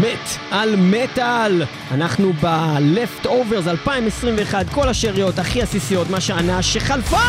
מת 0.00 0.38
על 0.50 0.76
מטאל. 0.76 1.62
אנחנו 1.90 2.32
ב-Left 2.40 3.26
Overs 3.26 3.68
2021, 3.70 4.66
כל 4.70 4.88
השאריות 4.88 5.38
הכי 5.38 5.62
עסיסיות, 5.62 6.10
מה 6.10 6.20
שענה 6.20 6.62
שחלפה! 6.62 7.20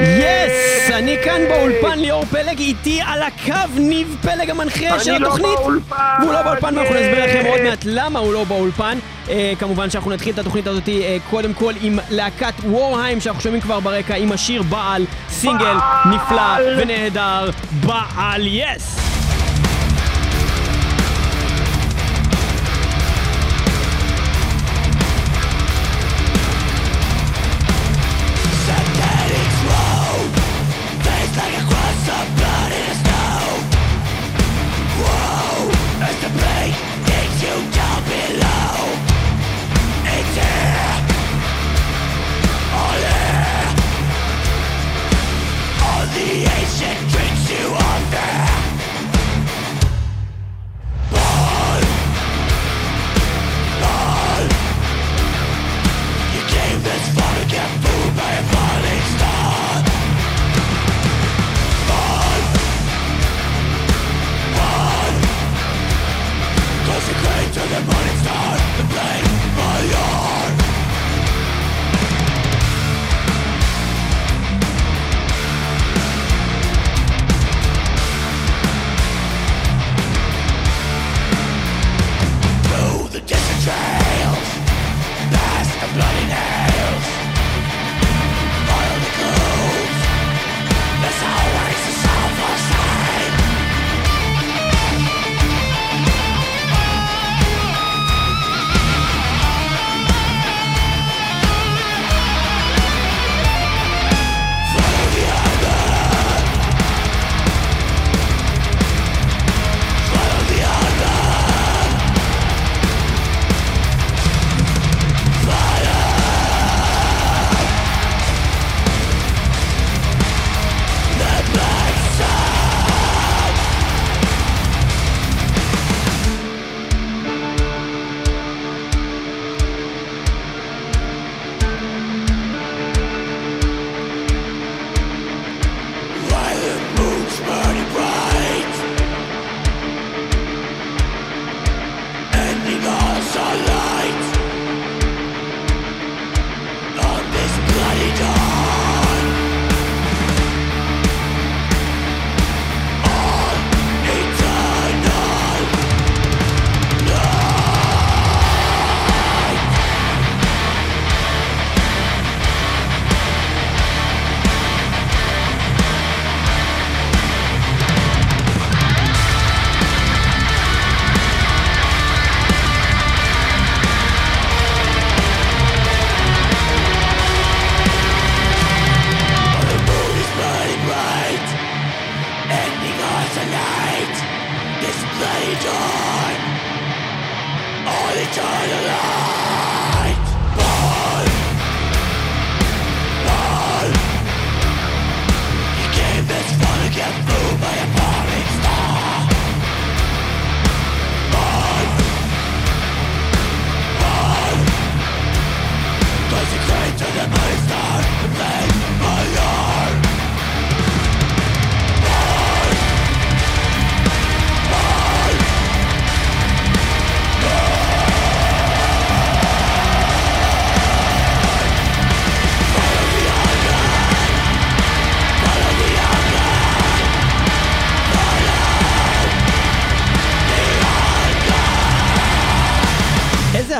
יס! 0.00 0.90
אני 0.92 1.16
כאן 1.24 1.40
באולפן 1.48 1.98
ליאור 1.98 2.24
פלג, 2.24 2.58
איתי 2.58 3.00
על 3.06 3.22
הקו 3.22 3.80
ניב 3.80 4.16
פלג 4.22 4.50
המנחה 4.50 5.00
של 5.00 5.10
אני 5.10 5.18
לא 5.18 5.26
התוכנית. 5.26 5.58
באולפן! 5.58 5.96
והוא 6.20 6.32
לא 6.32 6.42
באולפן 6.42 6.78
ואנחנו. 6.78 6.94
נסביר 6.94 7.24
לכם 7.24 7.46
עוד 7.46 7.60
מעט 7.60 7.84
למה 7.84 8.18
הוא 8.18 8.32
לא 8.32 8.44
באולפן. 8.44 8.98
אה, 9.28 9.52
כמובן 9.58 9.90
שאנחנו 9.90 10.10
נתחיל 10.10 10.34
את 10.34 10.38
התוכנית 10.38 10.66
הזאת 10.66 10.88
אה, 10.88 11.16
קודם 11.30 11.54
כל 11.54 11.72
עם 11.80 11.98
להקת 12.10 12.54
וורהיים 12.64 13.20
שאנחנו 13.20 13.42
שומעים 13.42 13.62
כבר 13.62 13.80
ברקע 13.80 14.14
עם 14.14 14.32
השיר 14.32 14.62
בעל, 14.62 15.06
סינגל! 15.28 15.76
נפלא 16.06 16.56
ונהדר, 16.78 17.50
בעל 17.84 18.46
יס! 18.46 19.09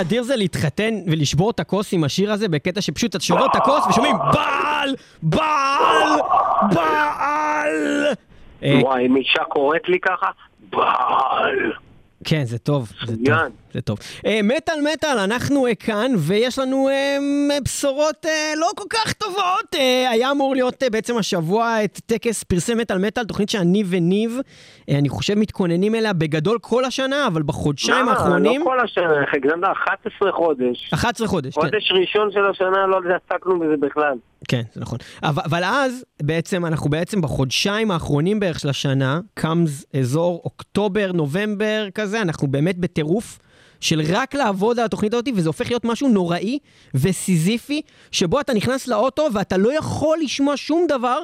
אדיר 0.01 0.23
זה 0.23 0.37
להתחתן 0.37 0.95
ולשבור 1.07 1.51
את 1.51 1.61
הכוס 1.61 1.93
עם 1.93 2.05
השיר 2.05 2.33
הזה 2.33 2.49
בקטע 2.49 2.81
שפשוט 2.81 3.17
את 3.17 3.21
שוברת 3.21 3.51
את 3.51 3.57
הכוס 3.57 3.87
ושומעים 3.87 4.17
בעל! 4.33 4.95
בעל! 5.23 6.21
בעל! 6.75 8.07
אה, 8.63 8.79
וואי, 8.83 9.07
אם 9.07 9.17
אישה 9.17 9.45
קוראת 9.45 9.89
לי 9.89 9.99
ככה, 10.01 10.27
בעל. 10.71 11.73
כן, 12.25 12.45
זה 12.45 12.59
טוב, 12.59 12.93
זה 13.07 13.17
טוב. 13.25 13.35
זה 13.75 13.81
טוב. 13.81 13.99
אה, 14.27 14.41
מטאל 14.43 14.75
מטאל, 14.93 15.19
אנחנו 15.19 15.67
אה, 15.67 15.75
כאן, 15.75 16.13
ויש 16.17 16.59
לנו 16.59 16.89
מ- 17.21 17.65
בשורות 17.65 18.27
אה, 18.27 18.53
לא 18.57 18.67
כל 18.77 18.85
כך 18.91 19.13
טובות. 19.13 19.75
אה, 19.79 20.11
היה 20.11 20.31
אמור 20.31 20.55
להיות 20.55 20.83
אה, 20.83 20.91
בעצם 20.91 21.17
השבוע 21.17 21.85
את 21.85 22.01
טקס 22.07 22.43
פרסי 22.43 22.75
מטאל 22.75 22.99
מטאל, 22.99 23.25
תוכנית 23.25 23.49
שאני 23.51 23.85
וניב, 23.91 24.39
אה, 24.91 24.99
אני 24.99 25.09
חושב 25.09 25.35
מתכוננים 25.35 25.95
אליה 25.95 26.13
בגדול 26.13 26.59
כל 26.61 26.85
השנה, 26.85 27.27
אבל 27.27 27.43
בחודשיים 27.43 28.07
מה, 28.07 28.13
האחרונים, 28.13 28.61
לא 28.61 28.65
כל 28.67 28.81
השנה, 28.81 29.25
הגזמת 29.33 29.65
11 29.85 30.33
חודש. 30.33 30.91
11 30.95 31.27
חודש, 31.27 31.55
כן. 31.55 31.61
חודש 31.61 31.93
ראשון 32.01 32.31
של 32.33 32.47
השנה 32.51 32.87
לא 32.87 33.01
עסקנו 33.31 33.59
בזה 33.61 33.75
בכלל. 33.81 34.15
כן, 34.49 34.63
זה 34.75 34.81
נכון. 34.81 34.99
אבל, 35.23 35.43
אבל 35.45 35.65
אז, 35.65 36.05
בעצם, 36.23 36.67
אנחנו 36.67 36.91
בעצם 36.91 37.21
בחודשיים 37.21 37.91
האחרונים 37.91 38.41
בערך 38.41 38.61
של 38.61 38.69
השנה, 38.69 39.21
קאמס 39.35 39.85
אזור 40.01 40.41
אוקטובר, 40.45 41.11
נובמבר 41.15 41.89
כזה, 41.95 42.23
אנחנו 42.23 42.49
באמת 42.49 42.79
בטירוף 42.79 43.39
של 43.81 44.03
רק 44.09 44.35
לעבוד 44.35 44.79
על 44.79 44.85
התוכנית 44.85 45.15
הזאת, 45.15 45.29
וזה 45.35 45.49
הופך 45.49 45.71
להיות 45.71 45.85
משהו 45.85 46.09
נוראי 46.09 46.59
וסיזיפי, 46.95 47.83
שבו 48.11 48.41
אתה 48.41 48.55
נכנס 48.55 48.89
לאוטו 48.89 49.27
ואתה 49.33 49.57
לא 49.57 49.79
יכול 49.79 50.19
לשמוע 50.23 50.57
שום 50.57 50.87
דבר 50.89 51.23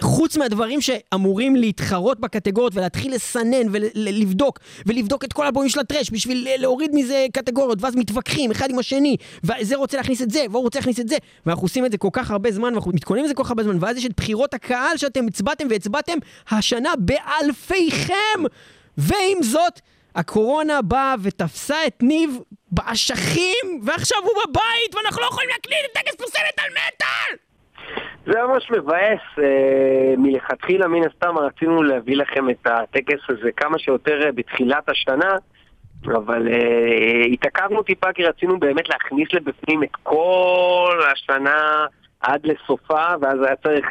חוץ 0.00 0.36
מהדברים 0.36 0.80
שאמורים 0.80 1.56
להתחרות 1.56 2.20
בקטגוריות 2.20 2.76
ולהתחיל 2.76 3.14
לסנן 3.14 3.66
ולבדוק, 3.72 4.58
ולבדוק 4.86 5.24
את 5.24 5.32
כל 5.32 5.44
האלבומים 5.44 5.68
של 5.68 5.80
הטרש 5.80 6.10
בשביל 6.10 6.48
להוריד 6.58 6.90
מזה 6.94 7.26
קטגוריות, 7.32 7.82
ואז 7.82 7.96
מתווכחים 7.96 8.50
אחד 8.50 8.70
עם 8.70 8.78
השני, 8.78 9.16
וזה 9.44 9.76
רוצה 9.76 9.96
להכניס 9.96 10.22
את 10.22 10.30
זה, 10.30 10.44
והוא 10.50 10.62
רוצה 10.62 10.78
להכניס 10.78 11.00
את 11.00 11.08
זה, 11.08 11.16
ואנחנו 11.46 11.64
עושים 11.64 11.86
את 11.86 11.92
זה 11.92 11.98
כל 11.98 12.08
כך 12.12 12.30
הרבה 12.30 12.52
זמן, 12.52 12.72
ואנחנו 12.72 12.92
מתכוננים 12.92 13.24
לזה 13.24 13.34
כל 13.34 13.44
כך 13.44 13.50
הרבה 13.50 13.62
זמן, 13.62 13.76
ואז 13.80 13.96
יש 13.96 14.06
את 14.06 14.12
בחירות 14.16 14.54
הקהל 14.54 14.96
שאתם 14.96 15.26
הצבעתם 15.26 15.66
והצבעתם 15.70 16.18
השנה 16.50 16.90
באלפיכם! 16.98 18.42
ועם 18.98 19.42
זאת, 19.42 19.80
הקורונה 20.16 20.82
באה 20.82 21.14
ותפסה 21.22 21.86
את 21.86 22.02
ניב 22.02 22.30
באשכים, 22.72 23.80
ועכשיו 23.84 24.18
הוא 24.22 24.42
בבית, 24.44 24.94
ואנחנו 24.94 25.20
לא 25.20 25.26
יכולים 25.26 25.48
להקליט 25.48 25.78
את 25.84 25.90
טקס 25.92 26.14
פרסמת 26.14 26.58
על 26.58 26.70
מטאל! 26.70 27.36
זה 28.26 28.42
ממש 28.42 28.70
מבאס. 28.70 29.20
אה, 29.38 30.14
מלכתחילה, 30.18 30.88
מן 30.88 31.06
הסתם, 31.06 31.38
רצינו 31.38 31.82
להביא 31.82 32.16
לכם 32.16 32.50
את 32.50 32.66
הטקס 32.66 33.20
הזה 33.28 33.50
כמה 33.56 33.78
שיותר 33.78 34.26
אה, 34.26 34.32
בתחילת 34.32 34.88
השנה, 34.88 35.36
אבל 36.06 36.48
אה, 36.48 37.24
התעכבנו 37.32 37.82
טיפה 37.82 38.12
כי 38.12 38.24
רצינו 38.24 38.58
באמת 38.60 38.88
להכניס 38.88 39.28
לבפנים 39.32 39.82
את 39.82 39.96
כל 40.02 41.00
השנה 41.12 41.86
עד 42.20 42.46
לסופה, 42.46 43.04
ואז 43.20 43.42
היה 43.42 43.56
צריך 43.56 43.86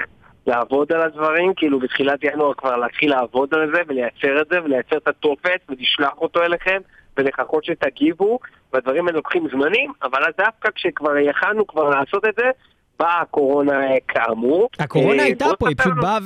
לעבוד 0.48 0.92
על 0.92 1.02
הדברים, 1.02 1.54
כאילו 1.54 1.80
בתחילת 1.80 2.24
ינואר 2.24 2.54
כבר 2.54 2.76
להתחיל 2.76 3.10
לעבוד 3.10 3.54
על 3.54 3.72
זה 3.76 3.82
ולייצר 3.88 4.42
את 4.42 4.48
זה 4.52 4.64
ולייצר 4.64 4.98
את 4.98 5.08
הטופס 5.08 5.60
ולשלוח 5.70 6.18
אותו 6.18 6.44
אליכם 6.44 6.82
ולחכות 7.18 7.66
שתגיבו, 7.66 8.40
והדברים 8.74 9.08
האלה 9.08 9.18
לוקחים 9.18 9.48
זמנים, 9.52 9.92
אבל 10.04 10.24
אז 10.24 10.34
דווקא 10.38 10.70
כשכבר 10.76 11.18
יכלנו 11.18 11.68
כבר 11.68 11.90
לעשות 11.90 12.26
את 12.26 12.36
זה, 12.36 12.52
באה 13.00 13.22
הקורונה 13.22 13.82
כאמור. 14.08 14.70
הקורונה 14.80 15.20
אה, 15.20 15.24
הייתה 15.24 15.46
פה, 15.60 15.68
היא 15.68 15.78
פשוט 15.78 15.94
באה 16.02 16.18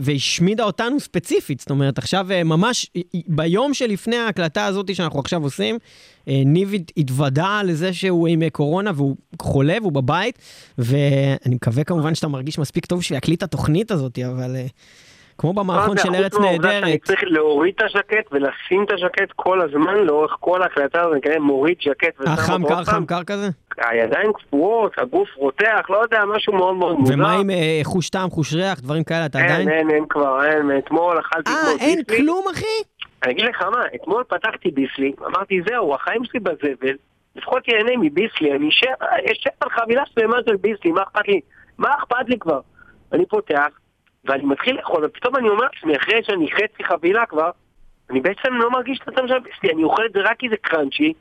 והשמידה 0.00 0.64
אותנו 0.64 1.00
ספציפית. 1.00 1.60
זאת 1.60 1.70
אומרת, 1.70 1.98
עכשיו 1.98 2.32
אה, 2.32 2.44
ממש, 2.44 2.90
ביום 3.28 3.74
שלפני 3.74 4.16
ההקלטה 4.16 4.64
הזאת 4.64 4.94
שאנחנו 4.94 5.20
עכשיו 5.20 5.42
עושים, 5.42 5.78
אה, 6.28 6.42
ניב 6.46 6.72
התוודע 6.96 7.60
לזה 7.64 7.92
שהוא 7.92 8.28
עם 8.28 8.48
קורונה 8.48 8.90
והוא 8.94 9.16
חולה 9.42 9.76
והוא 9.80 9.92
בבית, 9.92 10.38
ואני 10.78 11.54
מקווה 11.54 11.84
כמובן 11.84 12.14
שאתה 12.14 12.28
מרגיש 12.28 12.58
מספיק 12.58 12.86
טוב 12.86 12.98
בשביל 12.98 13.16
להקליט 13.16 13.38
את 13.38 13.42
התוכנית 13.42 13.90
הזאת, 13.90 14.18
אבל... 14.18 14.56
כמו 15.38 15.52
במערכון 15.52 15.96
של 15.98 16.14
ארץ 16.14 16.34
נהדרת. 16.38 16.82
אני 16.82 16.98
צריך 16.98 17.20
להוריד 17.26 17.74
את 17.76 17.82
הז'קט 17.82 18.32
ולשים 18.32 18.84
את 18.84 18.90
הז'קט 18.90 19.32
כל 19.36 19.60
הזמן 19.60 19.94
לאורך 19.96 20.36
כל 20.40 20.62
ההקלטה 20.62 21.00
הזאת, 21.00 21.26
אני 21.26 21.38
מוריד 21.38 21.76
ז'קט 21.88 22.20
ושם 22.20 22.30
אותו 22.30 22.42
חם 22.42 22.62
קר 22.68 22.84
חם 22.84 23.06
קר 23.06 23.24
כזה? 23.24 23.48
הידיים 23.78 24.32
קפואות, 24.32 24.92
הגוף 24.98 25.28
רותח, 25.36 25.86
לא 25.88 26.02
יודע, 26.02 26.24
משהו 26.36 26.52
מאוד 26.52 26.74
מאוד 26.74 26.98
מוזר. 26.98 27.14
ומה 27.14 27.32
עם 27.32 27.50
אה, 27.50 27.80
חוש 27.82 28.10
טעם, 28.10 28.30
חוש 28.30 28.54
ריח, 28.54 28.80
דברים 28.80 29.04
כאלה, 29.04 29.26
אתה 29.26 29.38
עדיין? 29.38 29.68
אין, 29.68 29.78
אין, 29.78 29.90
אין 29.90 30.04
כבר, 30.08 30.44
אין, 30.44 30.78
אתמול 30.78 31.18
אכלתי 31.20 31.50
אה, 31.50 31.72
אין 31.80 32.04
כלום 32.04 32.44
אחי? 32.52 32.82
אני 33.22 33.32
אגיד 33.32 33.44
לך 33.44 33.62
מה, 33.62 33.82
אתמול 33.94 34.24
פתחתי 34.28 34.70
ביסלי, 34.70 35.12
אמרתי 35.26 35.60
זהו, 35.68 35.94
החיים 35.94 36.24
שלי 36.24 36.40
בזבל, 36.40 36.96
לפחות 37.36 37.68
ייהנה 37.68 37.92
מביסלי, 38.00 38.52
אני 38.52 38.68
אשב 38.68 39.50
על 39.60 39.70
חבילה 39.70 40.02
שלמה 40.14 40.36
של 40.48 40.56
ביסלי, 40.56 40.92
מה 40.92 41.02
אכפת 41.02 41.28
לי? 41.28 41.40
מה 41.78 41.88
אכפת 41.98 42.28
לי 42.28 42.38
כבר? 42.38 42.60
אני 43.12 43.26
פותח, 43.26 43.68
ואני 44.26 44.44
מתחיל 44.44 44.76
לאכול, 44.76 45.04
ופתאום 45.04 45.36
אני 45.36 45.48
אומר 45.48 45.64
לעצמי, 45.74 45.96
אחרי 45.96 46.20
שאני 46.22 46.46
חצי 46.52 46.84
חבילה 46.84 47.26
כבר, 47.26 47.50
אני 48.10 48.20
בעצם 48.20 48.54
לא 48.54 48.70
מרגיש 48.70 48.98
את 49.02 49.08
הטעם 49.08 49.28
של 49.28 49.34
הביסלי, 49.34 49.70
אני 49.72 49.84
אוכל 49.84 50.02
את 50.06 50.12
זה 50.12 50.20
רק 50.24 50.36
כי 50.38 50.48
זה 50.48 50.56
קראנצ'י, 50.62 51.12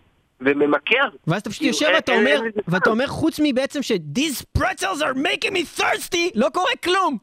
וממכר. 0.42 1.08
ואז 1.28 1.42
אתה 1.42 1.50
פשוט 1.50 1.62
יושב 1.64 1.92
ואתה 1.96 2.12
אומר, 2.12 2.40
ואתה 2.68 2.90
אומר 2.90 3.08
חוץ 3.08 3.40
מבעצם 3.44 3.82
ש- 3.84 3.92
These 3.92 4.44
pretzels 4.60 5.02
are 5.02 5.16
making 5.18 5.52
me 5.52 5.80
thirsty, 5.82 6.18
לא 6.36 6.48
קורה 6.54 6.72
כלום. 6.84 7.18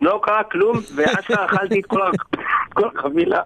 לא 0.00 0.20
קרה 0.22 0.44
כלום, 0.44 0.76
ואשכרה 0.96 1.44
אכלתי 1.44 1.80
את 1.80 1.86
כל 1.86 2.00
החבילה. 2.98 3.40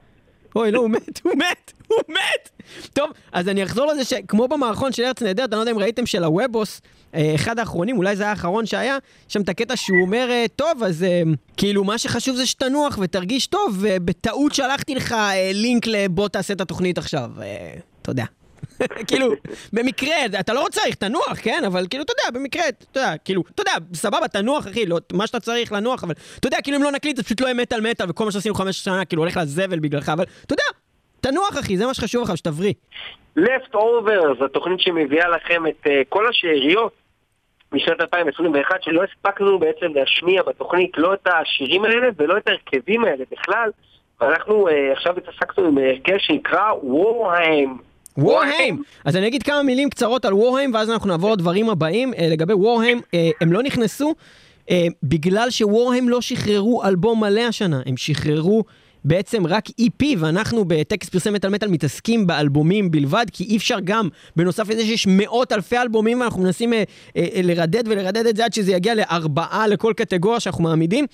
אוי, 0.56 0.70
לא, 0.70 0.78
הוא 0.78 0.90
מת, 0.90 1.20
הוא 1.24 1.32
מת, 1.34 1.72
הוא 1.88 1.98
מת! 2.08 2.62
טוב, 2.92 3.10
אז 3.32 3.48
אני 3.48 3.62
אחזור 3.64 3.86
לזה 3.86 4.04
שכמו 4.04 4.48
במערכון 4.48 4.92
של 4.92 5.02
ארץ 5.02 5.22
נהדרת, 5.22 5.52
אני 5.52 5.56
לא 5.56 5.62
יודע 5.62 5.72
אם 5.72 5.78
ראיתם 5.78 6.06
של 6.06 6.24
הוובוס, 6.24 6.80
אה, 7.14 7.34
אחד 7.34 7.58
האחרונים, 7.58 7.96
אולי 7.96 8.16
זה 8.16 8.22
היה 8.22 8.30
האחרון 8.30 8.66
שהיה, 8.66 8.98
שם 9.28 9.40
את 9.40 9.48
הקטע 9.48 9.76
שהוא 9.76 10.00
אומר, 10.02 10.28
אה, 10.30 10.44
טוב, 10.56 10.82
אז 10.82 11.02
אה, 11.02 11.22
כאילו, 11.56 11.84
מה 11.84 11.98
שחשוב 11.98 12.36
זה 12.36 12.46
שתנוח 12.46 12.98
ותרגיש 13.02 13.46
טוב, 13.46 13.76
ובטעות 13.80 14.54
שלחתי 14.54 14.94
לך 14.94 15.14
לינק 15.54 15.86
לבוא 15.86 16.28
תעשה 16.28 16.54
את 16.54 16.60
התוכנית 16.60 16.98
עכשיו. 16.98 17.30
אתה 18.02 18.10
יודע. 18.10 18.24
כאילו, 19.08 19.28
במקרה, 19.72 20.16
אתה 20.40 20.52
לא 20.52 20.66
צריך, 20.70 20.94
תנוח, 20.94 21.38
כן? 21.42 21.62
אבל 21.66 21.86
כאילו, 21.90 22.04
אתה 22.04 22.12
יודע, 22.12 22.38
במקרה, 22.40 22.68
אתה 22.68 23.00
יודע, 23.00 23.16
כאילו, 23.24 23.42
אתה 23.54 23.62
יודע, 23.62 23.72
סבבה, 23.94 24.28
תנוח, 24.28 24.66
אחי, 24.66 24.86
לא, 24.86 24.98
מה 25.12 25.26
שאתה 25.26 25.40
צריך 25.40 25.72
לנוח, 25.72 26.04
אבל 26.04 26.14
אתה 26.38 26.46
יודע, 26.46 26.56
כאילו, 26.62 26.78
אם 26.78 26.82
לא 26.82 26.92
נקליט, 26.92 27.16
זה 27.16 27.22
פשוט 27.22 27.40
לא 27.40 27.46
יהיה 27.46 27.54
מטאל 27.54 27.80
מטאל, 27.80 28.10
וכל 28.10 28.24
מה 28.24 28.32
שעשינו 28.32 28.54
חמש 28.54 28.84
שנה, 28.84 29.04
כאילו, 29.04 29.22
הולך 29.22 29.36
לזבל 29.36 29.78
בגללך, 29.78 30.08
אבל 30.08 30.24
אתה 30.46 30.54
יודע, 30.54 30.64
תנוח, 31.20 31.58
אחי, 31.60 31.76
זה 31.76 31.86
מה 31.86 31.94
שחשוב 31.94 32.22
לך, 32.22 32.36
שתבריא. 32.36 32.72
Left 33.38 33.74
Over, 33.74 34.38
זו 34.38 34.48
תוכנית 34.48 34.80
שמביאה 34.80 35.28
לכם 35.28 35.66
את 35.66 35.86
uh, 35.86 35.90
כל 36.08 36.28
השאריות 36.28 36.92
משנת 37.72 38.00
2021, 38.00 38.82
שלא 38.82 39.02
הספקנו 39.04 39.58
בעצם 39.58 39.86
להשמיע 39.94 40.42
בתוכנית 40.42 40.90
לא 40.96 41.14
את 41.14 41.26
השירים 41.26 41.84
האלה 41.84 42.08
ולא 42.16 42.36
את 42.36 42.48
ההרכבים 42.48 43.04
האלה 43.04 43.24
בכלל, 43.30 43.70
ואנחנו 44.20 44.68
uh, 44.68 44.72
עכשיו 44.92 45.16
התעסקנו 45.16 45.66
עם 45.66 45.78
הרכב 45.78 46.18
שנקרא 46.18 46.72
וורהיים. 46.82 47.78
וורהיים. 48.18 48.82
אז 49.04 49.16
אני 49.16 49.26
אגיד 49.26 49.42
כמה 49.42 49.62
מילים 49.62 49.90
קצרות 49.90 50.24
על 50.24 50.34
וורהיים, 50.34 50.74
ואז 50.74 50.90
אנחנו 50.90 51.08
נעבור 51.08 51.32
לדברים 51.32 51.70
הבאים. 51.70 52.12
Uh, 52.12 52.16
לגבי 52.22 52.54
וורהיים, 52.54 52.98
uh, 52.98 53.16
הם 53.40 53.52
לא 53.52 53.62
נכנסו 53.62 54.14
uh, 54.66 54.70
בגלל 55.02 55.50
שוורהיים 55.50 56.08
לא 56.08 56.20
שחררו 56.20 56.84
אלבום 56.84 57.20
מלא 57.20 57.40
השנה, 57.40 57.80
הם 57.86 57.96
שחררו... 57.96 58.64
בעצם 59.06 59.46
רק 59.46 59.68
EP, 59.68 60.04
ואנחנו 60.18 60.64
בטקס 60.64 61.08
פרסם 61.08 61.32
מטאל 61.32 61.50
מטאל 61.50 61.68
מתעסקים 61.68 62.26
באלבומים 62.26 62.90
בלבד, 62.90 63.26
כי 63.32 63.44
אי 63.44 63.56
אפשר 63.56 63.80
גם, 63.84 64.08
בנוסף 64.36 64.68
לזה 64.68 64.82
שיש 64.82 65.06
מאות 65.10 65.52
אלפי 65.52 65.78
אלבומים, 65.78 66.20
ואנחנו 66.20 66.42
מנסים 66.42 66.72
אה, 66.72 66.82
אה, 67.16 67.40
לרדד 67.42 67.88
ולרדד 67.88 68.26
את 68.26 68.36
זה 68.36 68.44
עד 68.44 68.52
שזה 68.52 68.72
יגיע 68.72 68.94
לארבעה 68.94 69.66
לכל 69.66 69.92
קטגוריה 69.96 70.40
שאנחנו 70.40 70.64
מעמידים. 70.64 71.06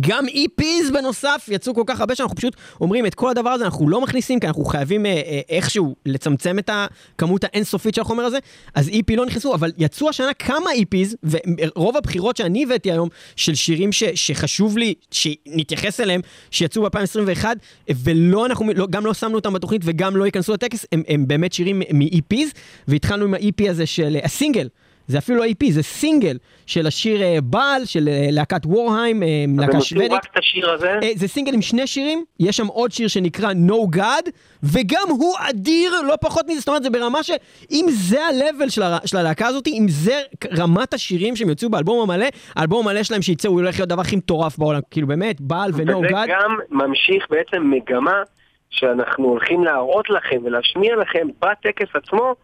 גם 0.00 0.26
EPs 0.26 0.92
בנוסף, 0.92 1.48
יצאו 1.48 1.74
כל 1.74 1.82
כך 1.86 2.00
הרבה 2.00 2.14
שאנחנו 2.14 2.36
פשוט 2.36 2.56
אומרים 2.80 3.06
את 3.06 3.14
כל 3.14 3.30
הדבר 3.30 3.50
הזה 3.50 3.64
אנחנו 3.64 3.88
לא 3.88 4.00
מכניסים 4.00 4.40
כי 4.40 4.46
אנחנו 4.46 4.64
חייבים 4.64 5.06
אה, 5.06 5.10
אה, 5.10 5.40
איכשהו 5.48 5.96
לצמצם 6.06 6.58
את 6.58 6.70
הכמות 6.72 7.44
האינסופית 7.44 7.94
של 7.94 8.00
החומר 8.00 8.22
הזה, 8.22 8.38
אז 8.74 8.88
EP 8.88 9.16
לא 9.16 9.26
נכנסו, 9.26 9.54
אבל 9.54 9.72
יצאו 9.78 10.08
השנה 10.08 10.34
כמה 10.34 10.70
EPs, 10.70 11.14
ורוב 11.22 11.96
הבחירות 11.96 12.36
שאני 12.36 12.62
הבאתי 12.62 12.92
היום 12.92 13.08
של 13.36 13.54
שירים 13.54 13.92
ש, 13.92 14.04
שחשוב 14.04 14.78
לי 14.78 14.94
שנתייחס 15.10 16.00
אליהם, 16.00 16.20
שיצאו 16.50 16.82
ב-2021, 16.82 17.44
ולא 17.90 18.46
אנחנו, 18.46 18.72
לא, 18.76 18.86
גם 18.90 19.06
לא 19.06 19.14
שמנו 19.14 19.34
אותם 19.34 19.52
בתוכנית 19.52 19.82
וגם 19.84 20.16
לא 20.16 20.24
ייכנסו 20.24 20.52
לטקס, 20.52 20.86
הם, 20.92 21.02
הם 21.08 21.28
באמת 21.28 21.52
שירים 21.52 21.82
מ-EPs, 21.92 22.58
והתחלנו 22.88 23.24
עם 23.24 23.34
ה-EP 23.34 23.70
הזה 23.70 23.86
של 23.86 24.16
הסינגל. 24.24 24.68
זה 25.06 25.18
אפילו 25.18 25.38
לא 25.38 25.44
EP, 25.44 25.70
זה 25.70 25.82
סינגל 25.82 26.38
של 26.66 26.86
השיר 26.86 27.20
uh, 27.20 27.40
בעל, 27.40 27.84
של 27.84 28.08
uh, 28.08 28.32
להקת 28.32 28.66
וורהיים, 28.66 29.22
uh, 29.22 29.26
להקה 29.60 29.80
שוודית. 29.80 30.12
רק 30.12 30.26
את 30.32 30.38
השיר 30.38 30.70
הזה? 30.70 30.98
Uh, 31.00 31.04
זה 31.14 31.28
סינגל 31.28 31.54
עם 31.54 31.62
שני 31.62 31.86
שירים, 31.86 32.24
יש 32.40 32.56
שם 32.56 32.66
עוד 32.66 32.92
שיר 32.92 33.08
שנקרא 33.08 33.52
No 33.52 33.96
God, 33.96 34.30
וגם 34.62 35.06
הוא 35.08 35.34
אדיר, 35.38 35.90
לא 36.08 36.14
פחות 36.20 36.44
מזה, 36.48 36.58
זאת 36.58 36.68
אומרת, 36.68 36.82
זה 36.82 36.90
ברמה 36.90 37.22
שאם 37.22 37.86
זה 37.90 38.22
ה-level 38.22 38.70
של, 38.70 38.82
הר... 38.82 38.98
של 39.04 39.16
הלהקה 39.16 39.46
הזאת, 39.46 39.66
אם 39.66 39.86
זה 39.88 40.20
רמת 40.58 40.94
השירים 40.94 41.36
שהם 41.36 41.48
יוצאו 41.48 41.70
באלבום 41.70 42.10
המלא, 42.10 42.26
האלבום 42.56 42.88
המלא 42.88 43.02
שלהם 43.02 43.22
שיצא, 43.22 43.48
הוא 43.48 43.60
הולך 43.60 43.78
להיות 43.78 43.90
הדבר 43.92 44.00
הכי 44.00 44.16
מטורף 44.16 44.58
בעולם, 44.58 44.80
כאילו 44.90 45.06
באמת, 45.06 45.40
בעל 45.40 45.70
ו-No 45.74 45.90
God. 45.92 45.96
וזה 45.96 46.24
גם 46.28 46.56
ממשיך 46.70 47.26
בעצם 47.30 47.70
מגמה 47.70 48.22
שאנחנו 48.70 49.24
הולכים 49.24 49.64
להראות 49.64 50.10
לכם 50.10 50.36
ולהשמיע 50.44 50.96
לכם 50.96 51.28
בטקס 51.42 51.88
עצמו. 51.94 52.34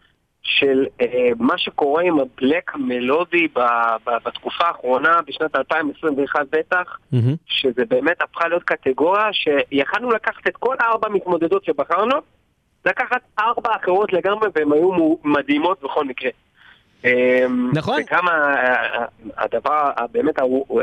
של 0.43 0.85
אה, 1.01 1.29
מה 1.39 1.57
שקורה 1.57 2.03
עם 2.03 2.19
הבלק 2.19 2.75
המלודי 2.75 3.47
ב, 3.47 3.59
ב, 4.05 4.11
בתקופה 4.25 4.63
האחרונה, 4.67 5.19
בשנת 5.27 5.55
2021 5.55 6.41
בטח, 6.49 6.97
mm-hmm. 7.13 7.17
שזה 7.45 7.85
באמת 7.85 8.21
הפכה 8.21 8.47
להיות 8.47 8.63
קטגוריה 8.63 9.27
שיכלנו 9.33 10.11
לקחת 10.11 10.47
את 10.47 10.57
כל 10.57 10.75
הארבע 10.79 11.09
מתמודדות 11.09 11.65
שבחרנו, 11.65 12.15
לקחת 12.85 13.21
ארבע 13.39 13.75
אחרות 13.75 14.13
לגמרי 14.13 14.49
והן 14.55 14.71
היו 14.71 15.15
מדהימות 15.23 15.83
בכל 15.83 16.05
מקרה. 16.05 16.29
אמ, 17.05 17.71
נכון. 17.73 18.01
וכמה 18.01 18.53
הדבר, 19.37 19.89
באמת 20.11 20.33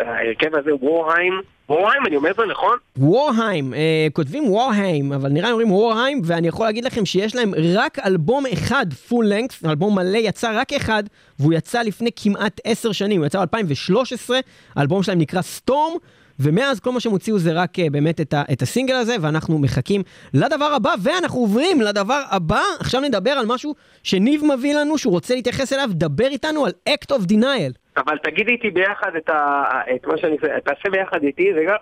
ההרכב 0.07 0.55
הזה, 0.55 0.75
וורהיים, 0.75 1.41
וורהיים, 1.69 2.07
אני 2.07 2.17
אומר 2.17 2.31
את 2.31 2.37
זה 2.37 2.43
נכון? 2.51 2.79
וורהיים, 2.97 3.75
אה, 3.75 4.07
כותבים 4.13 4.51
וורהיים, 4.51 5.13
אבל 5.13 5.29
נראה 5.29 5.47
לי 5.47 5.53
אומרים 5.53 5.73
וורהיים, 5.73 6.21
ואני 6.25 6.49
יכול 6.49 6.67
להגיד 6.67 6.85
לכם 6.85 7.07
שיש 7.07 7.37
להם 7.37 7.53
רק 7.75 7.99
אלבום 7.99 8.45
אחד, 8.53 8.87
פול 9.09 9.27
לנקס, 9.27 9.65
אלבום 9.65 9.95
מלא 9.95 10.19
יצא 10.19 10.51
רק 10.55 10.73
אחד, 10.73 11.05
והוא 11.39 11.53
יצא 11.53 11.83
לפני 11.83 12.11
כמעט 12.17 12.61
עשר 12.65 12.93
שנים, 12.93 13.21
הוא 13.21 13.27
יצא 13.27 13.45
ב-2013, 13.45 14.31
האלבום 14.77 15.03
שלהם 15.03 15.19
נקרא 15.19 15.43
סטורם. 15.43 15.93
ומאז 16.41 16.81
כל 16.81 16.93
מה 16.93 17.01
שהם 17.01 17.13
הוציאו 17.13 17.39
זה 17.39 17.53
רק 17.53 17.79
uh, 17.79 17.83
באמת 17.91 18.21
את, 18.21 18.35
ה, 18.35 18.43
את 18.53 18.63
הסינגל 18.63 18.95
הזה, 18.95 19.17
ואנחנו 19.21 19.59
מחכים 19.59 20.03
לדבר 20.35 20.65
הבא, 20.77 20.95
ואנחנו 21.03 21.41
עוברים 21.41 21.81
לדבר 21.81 22.23
הבא. 22.31 22.63
עכשיו 22.81 23.01
נדבר 23.01 23.31
על 23.31 23.47
משהו 23.47 23.75
שניב 24.03 24.43
מביא 24.55 24.75
לנו, 24.75 24.99
שהוא 24.99 25.13
רוצה 25.13 25.35
להתייחס 25.35 25.73
אליו, 25.73 25.89
דבר 25.93 26.27
איתנו 26.27 26.67
על 26.67 26.73
Act 26.89 27.15
of 27.15 27.33
Denial. 27.33 27.73
אבל 27.97 28.19
תגידי 28.23 28.53
איתי 28.53 28.71
ביחד 28.71 29.11
את, 29.17 29.29
ה... 29.29 29.65
את 29.97 30.07
מה 30.07 30.19
שאני 30.19 30.37
תעשה 30.65 30.91
ביחד 30.91 31.23
איתי, 31.23 31.53
רגע, 31.53 31.73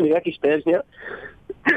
אני 0.00 0.12
רק 0.12 0.22
אשתעל 0.26 0.60
שנייה. 0.64 0.80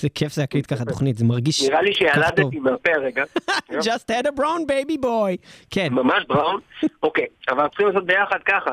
זה 0.00 0.08
כיף 0.08 0.32
זה 0.32 0.42
להקליט 0.42 0.72
ככה 0.74 0.84
תוכנית, 0.84 1.16
זה 1.16 1.24
מרגיש 1.24 1.62
נראה 1.62 1.82
לי. 1.82 1.94
שילדתי 1.94 2.58
מהפה 2.58 2.90
רגע. 3.00 3.24
Just 3.70 4.10
had 4.10 4.26
a 4.26 4.40
brown 4.40 4.66
baby 4.68 5.02
boy. 5.02 5.36
כן. 5.70 5.88
ממש 5.90 6.24
brown. 6.28 6.60
אוקיי, 7.02 7.26
אבל 7.48 7.68
צריכים 7.68 7.86
לעשות 7.86 8.06
ביחד 8.06 8.38
ככה. 8.46 8.70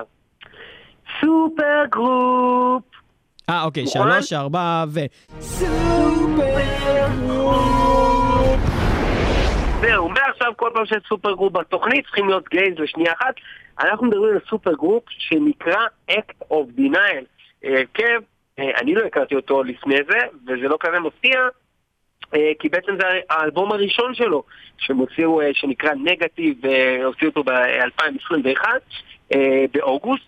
supergroup. 1.22 2.84
אה, 3.50 3.64
אוקיי? 3.64 3.88
שלוש, 3.88 4.34
ארבע, 4.34 4.84
ו... 4.94 5.00
סופר 5.40 6.70
זהו, 9.82 10.10
מעכשיו 10.10 10.52
כל 10.58 10.70
פעם 10.74 10.86
שיש 10.86 11.04
supergroup 11.10 11.54
בתוכנית 11.54 12.06
צריכים 12.06 12.30
להיות 12.30 12.50
gays 12.50 12.74
לשנייה 12.78 13.14
אחת. 13.14 13.36
אנחנו 13.80 14.08
מדברים 14.08 14.34
על 14.34 14.40
supergroup 14.50 15.04
שנקרא 15.10 15.86
Act 16.12 16.44
of 16.52 16.80
Denial. 16.80 17.26
אה, 17.66 17.80
הרכב, 17.80 18.22
אה, 18.60 18.72
אני 18.82 18.96
לא 18.96 19.02
הכרתי 19.06 19.36
אותו 19.36 19.64
לפני 19.64 19.96
זה, 20.10 20.18
וזה 20.48 20.68
לא 20.68 20.78
כזה 20.80 21.00
מפתיע, 21.00 21.40
אה, 22.36 22.52
כי 22.60 22.70
בעצם 22.70 22.92
זה 23.00 23.06
האלבום 23.30 23.72
הראשון 23.72 24.14
שלו, 24.16 24.44
שהם 24.78 24.98
הוציאו, 24.98 25.42
אה, 25.42 25.50
שנקרא 25.54 25.94
נגטיב, 25.94 26.58
והוציאו 26.62 27.30
אותו 27.30 27.44
ב-2021, 27.44 28.66
באוגוסט. 29.74 30.24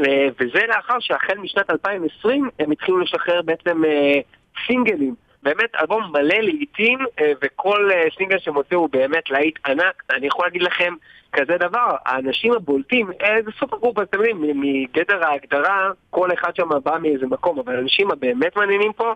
אה, 0.00 0.28
וזה 0.40 0.66
לאחר 0.68 0.96
שהחל 1.00 1.38
משנת 1.38 1.70
2020 1.70 2.50
הם 2.58 2.70
התחילו 2.70 2.98
לשחרר 2.98 3.42
בעצם 3.42 3.84
אה, 3.84 4.20
סינגלים. 4.66 5.14
באמת 5.42 5.74
אלבום 5.80 6.02
מלא 6.12 6.34
להיטים, 6.34 6.98
אה, 7.20 7.32
וכל 7.42 7.90
סינגל 8.18 8.36
הוציאו 8.46 8.80
הוא 8.80 8.88
באמת 8.88 9.30
להיט 9.30 9.58
ענק. 9.66 10.02
אני 10.10 10.26
יכול 10.26 10.46
להגיד 10.46 10.62
לכם 10.62 10.94
כזה 11.32 11.56
דבר, 11.58 11.96
האנשים 12.06 12.52
הבולטים, 12.52 13.06
זה 13.44 13.50
supergroup, 13.58 13.98
אתם 13.98 14.18
יודעים, 14.18 14.60
מגדר 14.60 15.24
ההגדרה, 15.24 15.90
כל 16.10 16.32
אחד 16.32 16.56
שם 16.56 16.68
בא 16.84 16.98
מאיזה 17.02 17.26
מקום, 17.26 17.58
אבל 17.58 17.76
האנשים 17.76 18.10
הבאמת 18.10 18.56
מעניינים 18.56 18.92
פה, 18.92 19.14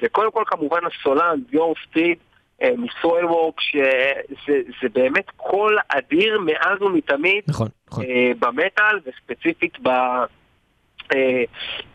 זה 0.00 0.08
קודם 0.08 0.30
כל 0.30 0.42
כמובן 0.46 0.80
הסולן, 0.86 1.40
ביורן 1.52 1.74
סטריד, 1.86 2.18
מ 2.78 3.24
Soilwork, 3.24 3.60
שזה 3.60 4.60
זה 4.82 4.88
באמת 4.92 5.30
קול 5.36 5.78
אדיר 5.88 6.40
מאז 6.40 6.82
ומתמיד. 6.82 7.44
נכון, 7.48 7.68
נכון. 7.90 8.04
אה, 8.04 8.32
במטאל, 8.38 8.98
וספציפית 9.06 9.78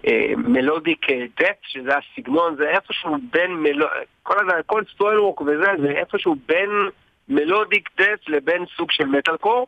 ב 0.04 0.16
melodic 0.17 1.06
death, 1.40 1.56
שזה 1.62 1.92
הסגנון, 1.98 2.56
זה 2.56 2.70
איפשהו 2.70 3.16
בין 3.32 3.52
מלו... 3.52 3.86
כל, 4.24 4.36
הזה- 4.40 4.64
כל 4.66 4.84
Soilwork 4.94 5.42
וזה, 5.42 5.66
זה 5.82 5.90
איפשהו 5.92 6.36
בין 6.48 6.70
melodic 7.30 7.90
death 8.02 8.28
לבין 8.28 8.66
סוג 8.78 8.92
של 8.92 9.06
מטאל 9.06 9.38
קור. 9.38 9.68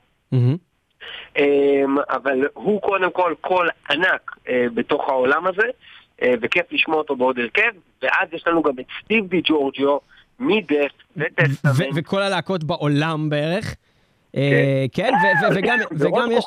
אמ, 1.38 1.96
אבל 2.10 2.48
הוא 2.54 2.82
קודם 2.82 3.12
כל 3.12 3.34
קול 3.42 3.70
ענק 3.92 4.32
אה, 4.50 4.66
בתוך 4.74 5.10
העולם 5.10 5.48
הזה, 5.48 5.68
אה, 6.22 6.34
וכיף 6.42 6.66
לשמוע 6.72 6.98
אותו 6.98 7.16
בעוד 7.16 7.39
הרכב, 7.39 7.72
ואז 8.01 8.27
יש 8.34 8.48
לנו 8.48 8.62
גם 8.63 8.74
את 8.80 8.86
סטיב 9.04 9.27
די 9.27 9.42
ג'ורג'יו 9.44 9.98
מ 10.39 10.48
Death 10.48 10.92
ו 11.18 11.24
Testament. 11.24 11.94
וכל 11.96 12.22
הלהקות 12.22 12.63
בעולם 12.63 13.29
בערך. 13.29 13.75
אה, 14.36 14.86
כן, 14.94 15.12
ו- 15.13 15.60
וגם 16.00 16.32
יש... 16.32 16.46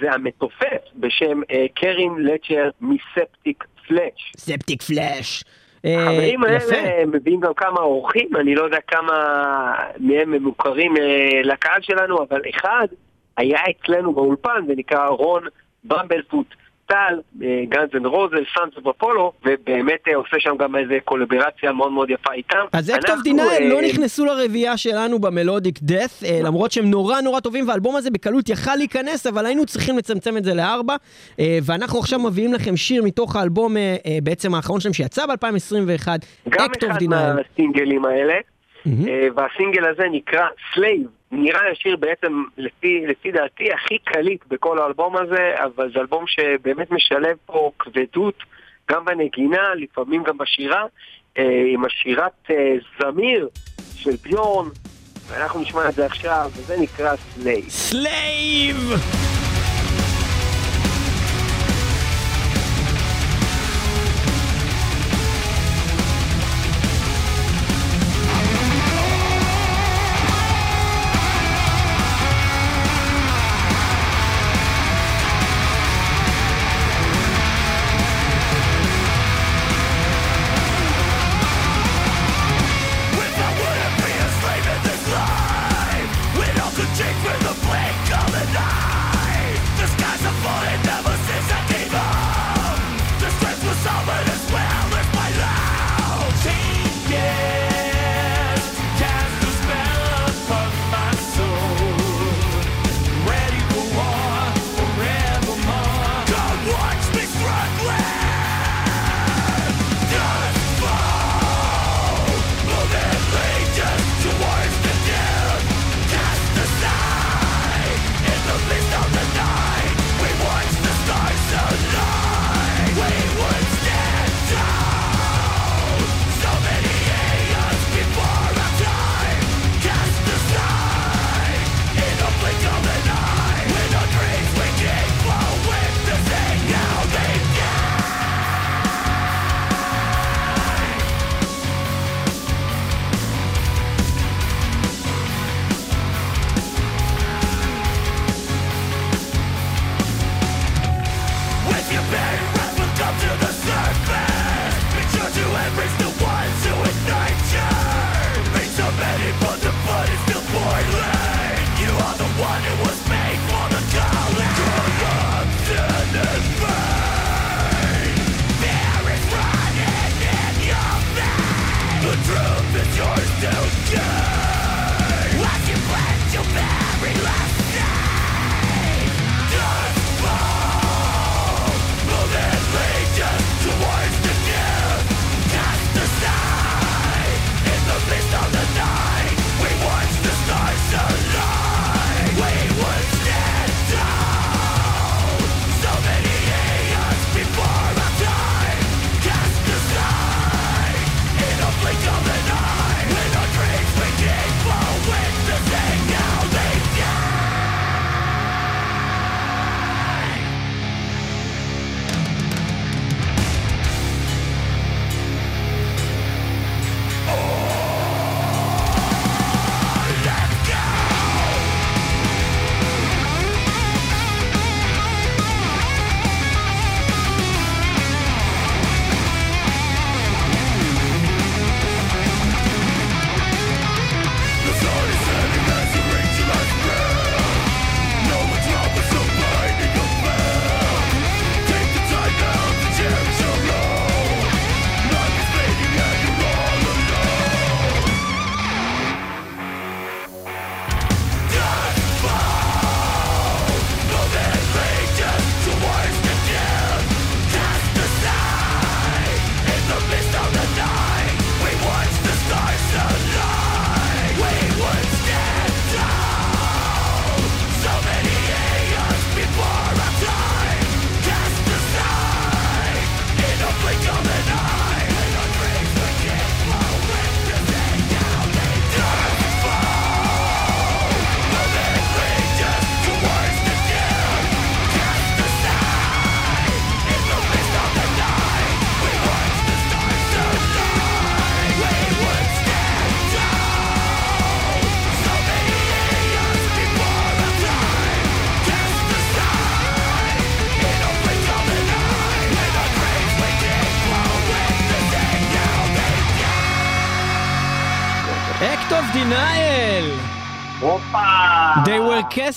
זה 0.00 0.12
המתופף 0.12 0.82
בשם 0.96 1.40
אה, 1.50 1.66
קרים 1.74 2.12
לכנר 2.18 2.70
מ 2.80 3.64
Septicflesh. 3.88 4.36
Septicflesh. 4.36 5.44
אה, 5.84 6.02
החברים. 6.02 6.44
האלה 6.44 7.06
מביאים 7.06 7.40
גם 7.40 7.54
כמה 7.54 7.80
אורחים, 7.80 8.36
אני 8.36 8.54
לא 8.54 8.62
יודע 8.62 8.78
כמה 8.88 9.12
מהם 9.98 10.34
הם 10.34 10.42
מוכרים 10.42 10.94
לקהל 11.44 11.82
שלנו, 11.82 12.22
אבל 12.22 12.40
אחד 12.56 12.86
היה 13.36 13.58
אצלנו 13.70 14.12
באולפן 14.12 14.64
ונקרא 14.68 15.06
רון 15.08 15.42
Bumblefoot 15.84 16.46
טל, 16.86 17.20
Guns 17.68 17.88
N' 17.94 18.06
Roses, 18.06 18.44
Sons 18.58 18.76
of 18.76 18.88
Apollo, 18.88 19.32
ובאמת 19.44 20.08
אה, 20.08 20.16
עושה 20.16 20.36
שם 20.38 20.56
גם 20.58 20.76
איזה 20.76 20.98
קולבורציה 21.04 21.72
מאוד 21.72 21.92
מאוד 21.92 22.10
יפה 22.10 22.32
איתם. 22.32 22.64
אז 22.72 22.90
Act 22.90 23.10
of 23.10 23.22
Denial 23.22 23.62
אה, 23.62 23.68
לא 23.68 23.82
נכנסו 23.82 24.24
לרביעייה 24.24 24.76
שלנו 24.76 25.18
ב 25.18 25.26
melodic 25.26 25.78
death, 25.82 26.22
למרות 26.44 26.72
שהם 26.72 26.90
נורא 26.90 27.20
נורא 27.20 27.40
טובים, 27.40 27.68
והאלבום 27.68 27.96
הזה 27.96 28.10
בקלות 28.10 28.48
יכל 28.48 28.76
להיכנס, 28.76 29.26
אבל 29.26 29.46
היינו 29.46 29.66
צריכים 29.66 29.98
לצמצם 29.98 30.36
את 30.36 30.44
זה 30.44 30.54
לארבע. 30.54 30.96
אה, 31.40 31.58
ואנחנו 31.62 31.98
עכשיו 31.98 32.18
מביאים 32.18 32.52
לכם 32.52 32.76
שיר 32.76 33.02
מתוך 33.02 33.36
האלבום 33.36 33.76
אה, 33.76 33.96
אה, 34.06 34.18
בעצם 34.22 34.54
האחרון 34.54 34.80
שלהם 34.80 34.92
שיצא 34.92 35.26
ב-2021, 35.26 36.08
גם 36.48 36.64
Act 36.64 36.82
of 36.82 36.90
Denial. 36.90 37.32
מהסינגלים 37.32 38.04
האלה, 38.04 38.34
אה, 38.86 39.28
והסינגל 39.36 39.84
הזה 39.84 40.02
נקרא 40.10 40.46
Slave. 40.74 41.06
נראה 41.32 41.62
לי 41.62 41.70
השיר 41.70 41.96
בעצם, 41.96 42.44
לפי, 42.58 43.06
לפי 43.06 43.32
דעתי, 43.32 43.72
הכי 43.72 43.98
קליט 43.98 44.44
בכל 44.48 44.78
האלבום 44.78 45.16
הזה, 45.16 45.54
אבל 45.64 45.92
זה 45.94 46.00
אלבום 46.00 46.24
שבאמת 46.26 46.90
משלב 46.90 47.36
פה 47.46 47.70
כבדות, 47.78 48.38
גם 48.90 49.04
בנגינה, 49.04 49.74
לפעמים 49.74 50.22
גם 50.22 50.38
בשירה, 50.38 50.84
אה, 51.38 51.64
עם 51.72 51.84
השירת 51.84 52.50
אה, 52.50 52.74
זמיר 53.00 53.48
של 53.96 54.16
ביורן, 54.22 54.68
ואנחנו 55.28 55.60
נשמע 55.60 55.88
את 55.88 55.94
זה 55.94 56.06
עכשיו, 56.06 56.50
וזה 56.56 56.76
נקרא 56.80 57.16
Slave. 57.16 57.68
Slave! 57.68 59.43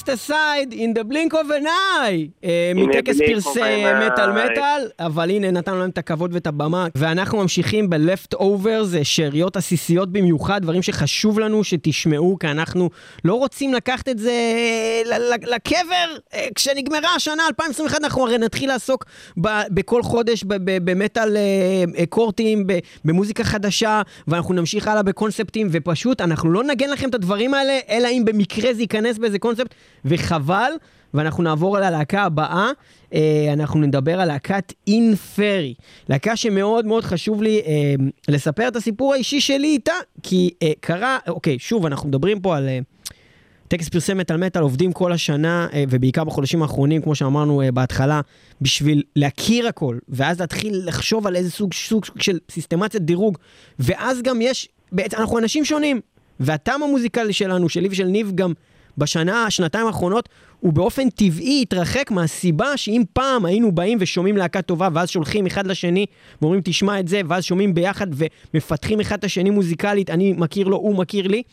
Cast 0.08 0.30
aside 0.30 0.74
in 0.74 0.94
the 0.94 1.04
blink 1.04 1.34
of 1.34 1.52
an 1.52 1.66
eye. 1.66 2.30
אה, 2.44 2.72
מטקס 2.76 3.18
פרסי 3.18 3.60
מטאל. 4.06 4.32
מטאל, 4.32 4.88
אבל 5.00 5.30
הנה 5.30 5.52
נתנו 5.52 5.80
להם 5.80 5.90
את 5.90 5.98
הכבוד 5.98 6.34
ואת 6.34 6.48
הבמה, 6.48 6.88
ואנחנו 6.96 7.38
ממשיכים 7.38 7.90
ב-left 7.90 8.36
over, 8.38 8.84
זה 8.84 9.04
שאריות 9.04 9.58
עסיסיות 9.58 10.12
במיוחד, 10.12 10.62
דברים 10.62 10.82
שחשוב 10.82 11.40
לנו 11.40 11.64
שתשמעו, 11.64 12.38
כי 12.40 12.48
אנחנו 12.48 12.90
לא 13.26 13.34
רוצים 13.34 13.74
לקחת 13.74 14.10
את 14.10 14.20
זה 14.20 14.34
ל- 15.06 15.54
לקבר. 15.56 16.18
אה, 16.34 16.48
כשנגמרה 16.56 17.16
השנה 17.16 17.44
2021, 17.48 18.04
אנחנו 18.04 18.24
הרי 18.24 18.38
נתחיל 18.38 18.70
לעסוק 18.70 19.06
בכל 19.70 20.04
חודש 20.04 20.44
במטאל 20.84 21.38
אה, 21.38 21.42
אה, 21.98 22.06
קורטים, 22.06 22.68
במוזיקה 23.06 23.44
חדשה, 23.44 24.02
ואנחנו 24.28 24.54
נמשיך 24.54 24.88
הלאה 24.88 25.04
בקונספטים, 25.04 25.68
ופשוט 25.72 26.22
אנחנו 26.22 26.52
לא 26.52 26.64
נגן 26.64 26.90
לכם 26.90 27.10
את 27.10 27.16
הדברים 27.16 27.54
האלה, 27.54 27.80
אלא 27.90 28.08
אם 28.08 28.26
במקרה 28.26 28.74
זה 28.74 28.82
ייכנס 28.82 29.18
באיזה 29.18 29.40
קונספט, 29.40 29.76
וחבל. 30.06 30.72
ואנחנו 31.14 31.44
נעבור 31.44 31.78
על 31.78 31.84
הלהקה 31.84 32.24
הבאה, 32.24 32.70
אה, 33.14 33.50
אנחנו 33.54 33.80
נדבר 33.80 34.22
על 34.22 34.28
להקת 34.28 34.74
אינפרי. 34.88 35.74
להקה 36.10 36.36
שמאוד 36.36 36.86
מאוד 36.86 37.04
חשוב 37.04 37.44
לי 37.44 37.62
אה, 37.66 37.96
לספר 38.28 38.68
את 38.68 38.76
הסיפור 38.76 39.14
האישי 39.14 39.42
שלי 39.42 39.68
איתה, 39.68 39.94
כי 40.24 40.50
אה, 40.64 40.72
קרה, 40.80 41.18
אוקיי, 41.28 41.60
שוב, 41.60 41.86
אנחנו 41.86 42.10
מדברים 42.10 42.40
פה 42.40 42.58
על... 42.58 42.68
אה, 42.68 42.80
טקס 43.68 43.90
פרסי 43.90 44.14
מטאל 44.14 44.38
מטאל 44.38 44.62
עובדים 44.62 44.94
כל 44.94 45.12
השנה, 45.12 45.68
אה, 45.74 45.84
ובעיקר 45.90 46.24
בחודשים 46.24 46.62
האחרונים, 46.62 47.02
כמו 47.02 47.16
שאמרנו 47.16 47.62
אה, 47.62 47.72
בהתחלה, 47.72 48.22
בשביל 48.62 49.04
להכיר 49.16 49.68
הכל, 49.68 49.98
ואז 50.10 50.40
להתחיל 50.40 50.82
לחשוב 50.86 51.28
על 51.28 51.36
איזה 51.36 51.52
סוג, 51.52 51.74
סוג 51.74 52.06
של 52.20 52.40
סיסטמציית 52.52 53.04
דירוג, 53.04 53.38
ואז 53.80 54.22
גם 54.22 54.42
יש, 54.42 54.70
בעצם 54.92 55.18
אנחנו 55.18 55.40
אנשים 55.40 55.66
שונים, 55.66 56.02
והטעם 56.40 56.84
המוזיקלי 56.84 57.34
שלנו, 57.34 57.70
שלי 57.70 57.88
ושל 57.92 58.06
ניב 58.06 58.32
גם 58.36 58.54
בשנה, 58.98 59.52
שנתיים 59.52 59.88
האחרונות, 59.88 60.30
הוא 60.60 60.74
באופן 60.74 61.10
טבעי 61.10 61.62
התרחק 61.62 62.12
מהסיבה 62.12 62.78
שאם 62.78 63.04
פעם 63.14 63.46
היינו 63.46 63.72
באים 63.72 63.98
ושומעים 64.02 64.38
להקה 64.38 64.62
טובה, 64.62 64.90
ואז 64.94 65.10
שולחים 65.10 65.46
אחד 65.46 65.68
לשני, 65.68 66.06
ואומרים 66.42 66.62
תשמע 66.64 67.00
את 67.00 67.08
זה, 67.08 67.22
ואז 67.28 67.44
שומעים 67.44 67.74
ביחד 67.74 68.08
ומפתחים 68.54 69.00
אחד 69.00 69.18
את 69.18 69.24
השני 69.24 69.50
מוזיקלית, 69.50 70.10
אני 70.10 70.34
מכיר 70.38 70.68
לו, 70.68 70.78
הוא 70.78 70.96
מכיר 70.96 71.28
לי. 71.28 71.44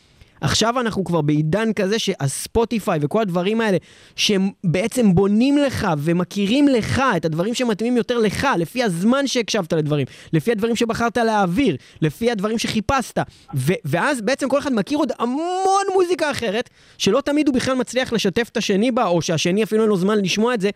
עכשיו 0.41 0.81
אנחנו 0.81 1.05
כבר 1.05 1.21
בעידן 1.21 1.73
כזה 1.73 1.99
שהספוטיפיי 1.99 2.99
וכל 3.03 3.23
הדברים 3.23 3.61
האלה, 3.61 3.79
שהם 4.17 4.51
בעצם 4.65 5.15
בונים 5.15 5.59
לך 5.59 5.89
ומכירים 5.99 6.69
לך 6.69 7.03
את 7.17 7.25
הדברים 7.25 7.55
שמתאימים 7.55 7.97
יותר 7.97 8.19
לך, 8.19 8.49
לפי 8.59 8.83
הזמן 8.83 9.27
שהקשבת 9.27 9.73
לדברים, 9.73 10.07
לפי 10.33 10.53
הדברים 10.53 10.77
שבחרת 10.77 11.17
להעביר, 11.17 11.77
לפי 12.01 12.31
הדברים 12.31 12.59
שחיפשת. 12.59 13.19
ו- 13.55 13.73
ואז 13.85 14.21
בעצם 14.21 14.49
כל 14.49 14.59
אחד 14.59 14.73
מכיר 14.73 14.99
עוד 14.99 15.13
המון 15.19 15.85
מוזיקה 15.95 16.31
אחרת, 16.31 16.71
שלא 16.99 17.21
תמיד 17.21 17.49
הוא 17.49 17.55
בכלל 17.55 17.75
מצליח 17.75 18.13
לשתף 18.13 18.49
את 18.53 18.57
השני 18.57 18.91
בה, 18.91 19.07
או 19.07 19.23
שהשני 19.23 19.63
אפילו 19.63 19.83
אין 19.83 19.89
לו 19.89 19.97
זמן 19.97 20.19
לשמוע 20.19 20.55
את 20.55 20.61
זה. 20.61 20.71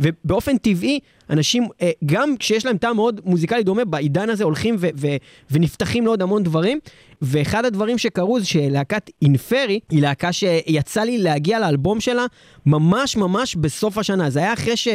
ובאופן 0.00 0.56
טבעי, 0.56 1.00
אנשים, 1.30 1.66
אה, 1.82 1.90
גם 2.06 2.36
כשיש 2.38 2.66
להם 2.66 2.76
טעם 2.76 2.96
מאוד 2.96 3.20
מוזיקלי 3.24 3.62
דומה, 3.62 3.84
בעידן 3.84 4.30
הזה 4.30 4.44
הולכים 4.44 4.76
ו- 4.78 4.88
ו- 4.96 5.16
ונפתחים 5.50 6.04
לעוד 6.04 6.22
המון 6.22 6.42
דברים. 6.42 6.78
ואחד 7.22 7.64
הדברים 7.64 7.98
שקרו 7.98 8.40
זה 8.40 8.46
שלהקת 8.46 9.10
אינפרי, 9.22 9.80
היא 9.90 10.02
להקה 10.02 10.32
שיצא 10.32 11.00
לי 11.00 11.18
להגיע 11.18 11.60
לאלבום 11.60 12.00
שלה 12.00 12.26
ממש 12.66 13.16
ממש 13.16 13.56
בסוף 13.56 13.98
השנה. 13.98 14.30
זה 14.30 14.38
היה 14.38 14.52
אחרי 14.52 14.76
ש... 14.76 14.88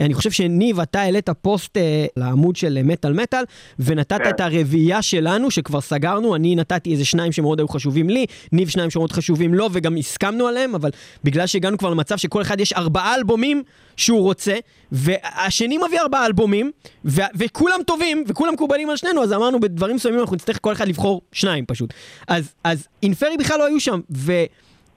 אני 0.00 0.14
חושב 0.14 0.30
שניב, 0.30 0.80
אתה 0.80 1.00
העלית 1.00 1.28
פוסט 1.42 1.76
אה, 1.76 2.06
לעמוד 2.16 2.56
של 2.56 2.82
מטאל 2.84 3.12
מטאל, 3.12 3.44
ונתת 3.78 4.18
כן. 4.24 4.28
את 4.28 4.40
הרביעייה 4.40 5.02
שלנו, 5.02 5.50
שכבר 5.50 5.80
סגרנו, 5.80 6.34
אני 6.34 6.56
נתתי 6.56 6.92
איזה 6.92 7.04
שניים 7.04 7.32
שמאוד 7.32 7.60
היו 7.60 7.68
חשובים 7.68 8.10
לי, 8.10 8.26
ניב 8.52 8.68
שניים 8.68 8.90
שמאוד 8.90 9.12
חשובים 9.12 9.54
לו, 9.54 9.68
וגם 9.72 9.96
הסכמנו 9.96 10.46
עליהם, 10.46 10.74
אבל 10.74 10.90
בגלל 11.24 11.46
שהגענו 11.46 11.78
כבר 11.78 11.90
למצב 11.90 12.16
שכל 12.16 12.42
אחד 12.42 12.60
יש 12.60 12.72
ארבעה 12.72 13.14
אלבומים 13.14 13.62
שהוא 13.96 14.22
רוצה, 14.22 14.54
והשני 14.92 15.78
מביא 15.78 16.00
ארבעה 16.00 16.26
אלבומים, 16.26 16.70
ו- 17.04 17.22
וכולם 17.34 17.80
טובים, 17.86 18.24
וכולם 18.26 18.52
מקובלים 18.54 18.90
על 18.90 18.96
שנינו, 18.96 19.22
אז 19.22 19.32
אמרנו 19.32 19.60
בדברים 19.60 19.96
מסוימים 19.96 20.20
אנחנו 20.20 20.36
נצטרך 20.36 20.58
כל 20.62 20.72
אחד 20.72 20.88
לבחור 20.88 21.22
שניים 21.32 21.66
פשוט. 21.66 21.94
אז, 22.28 22.52
אז 22.64 22.88
אינפרי 23.02 23.36
בכלל 23.36 23.58
לא 23.58 23.66
היו 23.66 23.80
שם, 23.80 24.00
ו... 24.10 24.32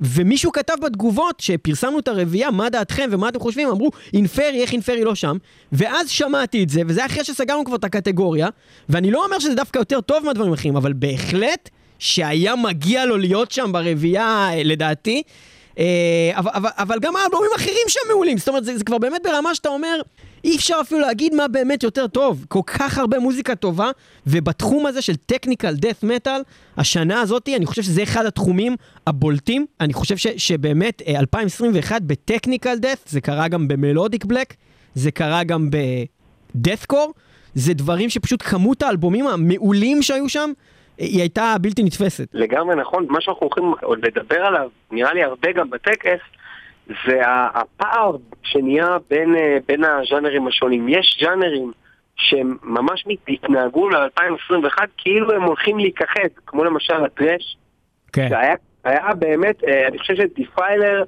ומישהו 0.02 0.52
כתב 0.52 0.74
בתגובות 0.82 1.40
שפרסמנו 1.40 2.00
את 2.00 2.08
הרביעייה, 2.08 2.52
מה 2.52 2.70
דעתכם 2.70 3.10
ומה 3.12 3.30
אתם 3.30 3.40
חושבים, 3.40 3.70
אמרו, 3.70 3.92
אינפרי, 4.14 4.62
איך 4.62 4.72
אינפרי 4.72 5.04
לא 5.04 5.16
שם? 5.16 5.38
ואז 5.72 6.10
שמעתי 6.10 6.64
את 6.64 6.70
זה, 6.70 6.82
וזה 6.88 7.06
אחרי 7.06 7.24
שסגרנו 7.24 7.66
כבר 7.66 7.76
את 7.76 7.84
הקטגוריה, 7.84 8.48
ואני 8.90 9.12
לא 9.12 9.26
אומר 9.26 9.40
שזה 9.40 9.56
דווקא 9.56 9.80
יותר 9.80 10.02
טוב 10.02 10.26
מהדברים 10.26 10.52
האחרים, 10.52 10.76
אבל 10.76 10.94
בהחלט 10.94 11.70
שהיה 12.00 12.56
מגיע 12.56 13.06
לו 13.06 13.18
להיות 13.18 13.52
שם 13.52 13.72
ברביעייה, 13.72 14.50
אה, 14.52 14.64
לדעתי. 14.64 15.24
אה, 15.80 16.32
אבל, 16.34 16.52
אבל, 16.54 16.70
אבל 16.78 17.00
גם 17.00 17.16
האלבומים 17.16 17.50
האחרים 17.54 17.88
שם 17.88 18.00
מעולים, 18.10 18.38
זאת 18.38 18.48
אומרת, 18.48 18.66
זה, 18.66 18.78
זה 18.78 18.84
כבר 18.84 18.98
באמת 18.98 19.22
ברמה 19.24 19.56
שאתה 19.56 19.70
אומר, 19.70 20.02
אי 20.44 20.56
אפשר 20.56 20.76
אפילו 20.82 21.02
להגיד 21.02 21.34
מה 21.34 21.48
באמת 21.48 21.84
יותר 21.84 22.08
טוב. 22.08 22.46
כל 22.48 22.62
כך 22.66 22.98
הרבה 22.98 23.20
מוזיקה 23.20 23.56
טובה, 23.56 23.92
ובתחום 24.28 24.86
הזה 24.86 25.02
של 25.02 25.16
טכניקל 25.16 25.76
דאט 25.76 26.04
מטאל, 26.04 26.42
השנה 26.78 27.22
הזאת, 27.22 27.50
אני 27.56 27.66
חושב 27.66 27.82
שזה 27.82 28.04
אחד 28.04 28.26
התחומים 28.26 28.76
הבולטים. 29.08 29.66
אני 29.80 29.94
חושב 29.94 30.18
ש, 30.18 30.28
שבאמת, 30.38 31.02
אה, 31.08 31.20
2021 31.20 32.02
בטכניקל 32.02 32.78
דאט, 32.78 33.00
זה 33.08 33.22
קרה 33.22 33.48
גם 33.48 33.68
במלודיק 33.68 34.26
בלק, 34.26 34.54
זה 34.96 35.12
קרה 35.12 35.44
גם 35.44 35.70
בדאטקור, 36.56 37.14
זה 37.56 37.74
דברים 37.74 38.10
שפשוט 38.10 38.44
כמות 38.44 38.82
האלבומים 38.82 39.28
המעולים 39.28 40.02
שהיו 40.02 40.30
שם, 40.30 40.50
אה, 40.50 40.54
היא 41.00 41.20
הייתה 41.22 41.56
בלתי 41.62 41.84
נתפסת. 41.84 42.28
לגמרי 42.34 42.76
נכון, 42.76 43.06
מה 43.10 43.22
שאנחנו 43.22 43.48
הולכים 43.48 43.74
עוד 43.84 44.06
לדבר 44.06 44.46
עליו, 44.46 44.70
נראה 44.92 45.14
לי 45.14 45.24
הרבה 45.24 45.52
גם 45.52 45.70
בטקס, 45.70 46.20
זה 47.08 47.22
הפער 47.54 48.12
שנהיה 48.44 48.98
בין, 49.10 49.36
אה, 49.36 49.58
בין 49.68 49.84
הז'אנרים 49.84 50.48
השונים. 50.48 50.90
יש 50.90 51.20
ז'אנרים 51.22 51.72
שהם 52.16 52.58
ממש 52.64 53.06
התנהגו 53.28 53.90
ל-2021 53.90 54.78
כאילו 54.98 55.32
הם 55.32 55.44
הולכים 55.44 55.80
להיכחד, 55.80 56.30
כמו 56.46 56.64
למשל 56.64 57.06
הטרש, 57.06 57.58
כן. 58.14 58.28
שהיה 58.30 58.56
היה 58.84 59.14
באמת, 59.20 59.64
אה, 59.64 59.88
אני 59.88 60.00
חושב 60.00 60.16
שדיפיילר, 60.16 61.04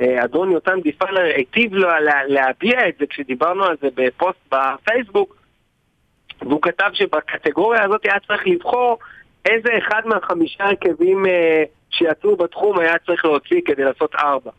אה, 0.00 0.24
אדון 0.24 0.50
יותם 0.50 0.80
Defiler 0.82 1.20
היטיב 1.36 1.74
לו 1.74 1.88
לה- 1.88 2.26
להביע 2.26 2.88
את 2.88 2.94
זה 3.00 3.06
כשדיברנו 3.06 3.64
על 3.64 3.76
זה 3.82 3.88
בפוסט 3.94 4.38
בפייסבוק, 4.52 5.36
והוא 6.42 6.62
כתב 6.62 6.90
שבקטגוריה 6.92 7.84
הזאת 7.84 8.00
היה 8.04 8.14
צריך 8.26 8.42
לבחור 8.46 8.98
איזה 9.50 9.68
אחד 9.78 10.02
מהחמישה 10.04 10.64
הרכבים 10.64 11.26
אה, 11.26 11.62
שיצאו 11.90 12.36
בתחום 12.36 12.78
היה 12.78 12.94
צריך 13.06 13.24
להוציא 13.24 13.60
כדי 13.64 13.84
לעשות 13.84 14.14
ארבע. 14.14 14.50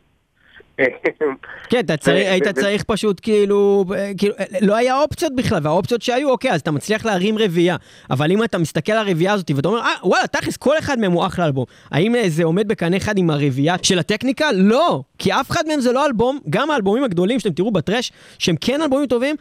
כן, 1.70 1.80
אתה 1.80 1.98
צריך, 1.98 2.28
היית 2.32 2.48
צריך 2.48 2.84
פשוט 2.84 3.20
כאילו, 3.24 3.86
אה, 3.96 4.12
כאילו, 4.18 4.34
אה, 4.40 4.46
לא 4.62 4.76
היה 4.76 5.02
אופציות 5.02 5.36
בכלל, 5.36 5.60
והאופציות 5.64 6.02
שהיו, 6.02 6.30
אוקיי, 6.30 6.52
אז 6.52 6.62
אתה 6.62 6.72
מצליח 6.72 7.06
להרים 7.06 7.38
רביעייה. 7.38 7.76
אבל 8.10 8.32
אם 8.32 8.44
אתה 8.44 8.58
מסתכל 8.58 8.92
על 8.92 9.08
הרביעייה 9.08 9.34
הזאת 9.34 9.52
ואתה 9.56 9.68
אומר, 9.68 9.80
אה, 9.80 9.94
וואלה, 10.04 10.28
תכלס, 10.28 10.58
כל 10.58 10.78
אחד 10.80 11.00
מהם 11.00 11.12
הוא 11.12 11.26
אחלה 11.26 11.46
אלבום. 11.46 11.66
האם 11.92 12.16
אה, 12.16 12.30
זה 12.30 12.44
עומד 12.44 12.68
בקנה 12.68 12.98
אחד 12.98 13.18
עם 13.18 13.30
הרביעייה 13.30 13.76
של 13.82 14.00
הטכניקה? 14.00 14.52
לא, 14.54 15.02
כי 15.20 15.34
אף 15.34 15.52
אחד 15.52 15.68
מהם 15.68 15.80
זה 15.80 15.92
לא 15.92 16.06
אלבום, 16.06 16.40
גם 16.50 16.72
האלבומים 16.72 17.04
הגדולים 17.04 17.40
שאתם 17.40 17.54
תראו 17.54 17.72
בטרש, 17.72 18.12
שהם 18.40 18.56
כן 18.62 18.82
אלבומים 18.82 19.08
טובים, 19.08 19.36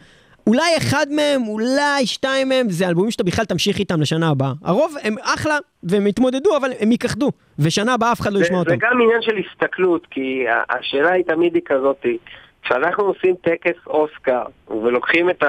אולי 0.47 0.77
אחד 0.77 1.05
מהם, 1.09 1.47
אולי 1.47 2.05
שתיים 2.05 2.49
מהם, 2.49 2.69
זה 2.69 2.87
אלבומים 2.87 3.11
שאתה 3.11 3.23
בכלל 3.23 3.45
תמשיך 3.45 3.79
איתם 3.79 4.01
לשנה 4.01 4.29
הבאה. 4.29 4.51
הרוב 4.63 4.95
הם 5.03 5.15
אחלה, 5.21 5.57
והם 5.83 6.07
יתמודדו, 6.07 6.57
אבל 6.57 6.69
הם 6.79 6.91
ייכחדו. 6.91 7.31
ושנה 7.59 7.93
הבאה 7.93 8.11
אף 8.11 8.21
אחד 8.21 8.33
לא 8.33 8.39
זה, 8.39 8.45
ישמע 8.45 8.55
זה 8.55 8.59
אותם. 8.59 8.75
גם 8.79 9.01
עניין 9.01 9.21
של 9.21 9.37
הסתכלות, 9.37 10.07
כי 10.11 10.45
השאלה 10.69 11.11
היא 11.11 11.23
תמיד 11.23 11.55
היא 11.55 11.61
כזאתי, 11.65 12.17
כשאנחנו 12.63 13.03
עושים 13.03 13.35
טקס 13.41 13.87
אוסקר 13.87 14.43
ולוקחים 14.67 15.29
את 15.29 15.43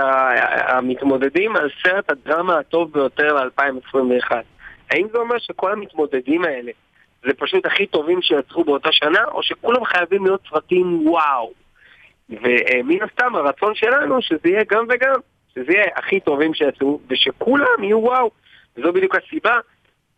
המתמודדים 0.68 1.56
על 1.56 1.68
סרט 1.82 2.10
הדרמה 2.10 2.58
הטוב 2.58 2.92
ביותר 2.92 3.34
ל-2021, 3.34 4.32
האם 4.90 5.06
זה 5.12 5.18
אומר 5.18 5.38
שכל 5.38 5.72
המתמודדים 5.72 6.44
האלה 6.44 6.72
זה 7.26 7.30
פשוט 7.38 7.66
הכי 7.66 7.86
טובים 7.86 8.22
שיצרו 8.22 8.64
באותה 8.64 8.88
שנה, 8.92 9.24
או 9.24 9.42
שכולם 9.42 9.84
חייבים 9.84 10.24
להיות 10.24 10.40
סרטים 10.50 11.08
וואו? 11.08 11.67
ומן 12.30 13.02
הסתם 13.02 13.36
הרצון 13.36 13.74
שלנו 13.74 14.22
שזה 14.22 14.48
יהיה 14.48 14.62
גם 14.70 14.86
וגם, 14.88 15.20
שזה 15.54 15.72
יהיה 15.72 15.86
הכי 15.96 16.20
טובים 16.20 16.54
שיצאו, 16.54 17.00
ושכולם 17.10 17.82
יהיו 17.82 17.98
וואו. 17.98 18.30
וזו 18.76 18.92
בדיוק 18.92 19.14
הסיבה 19.14 19.58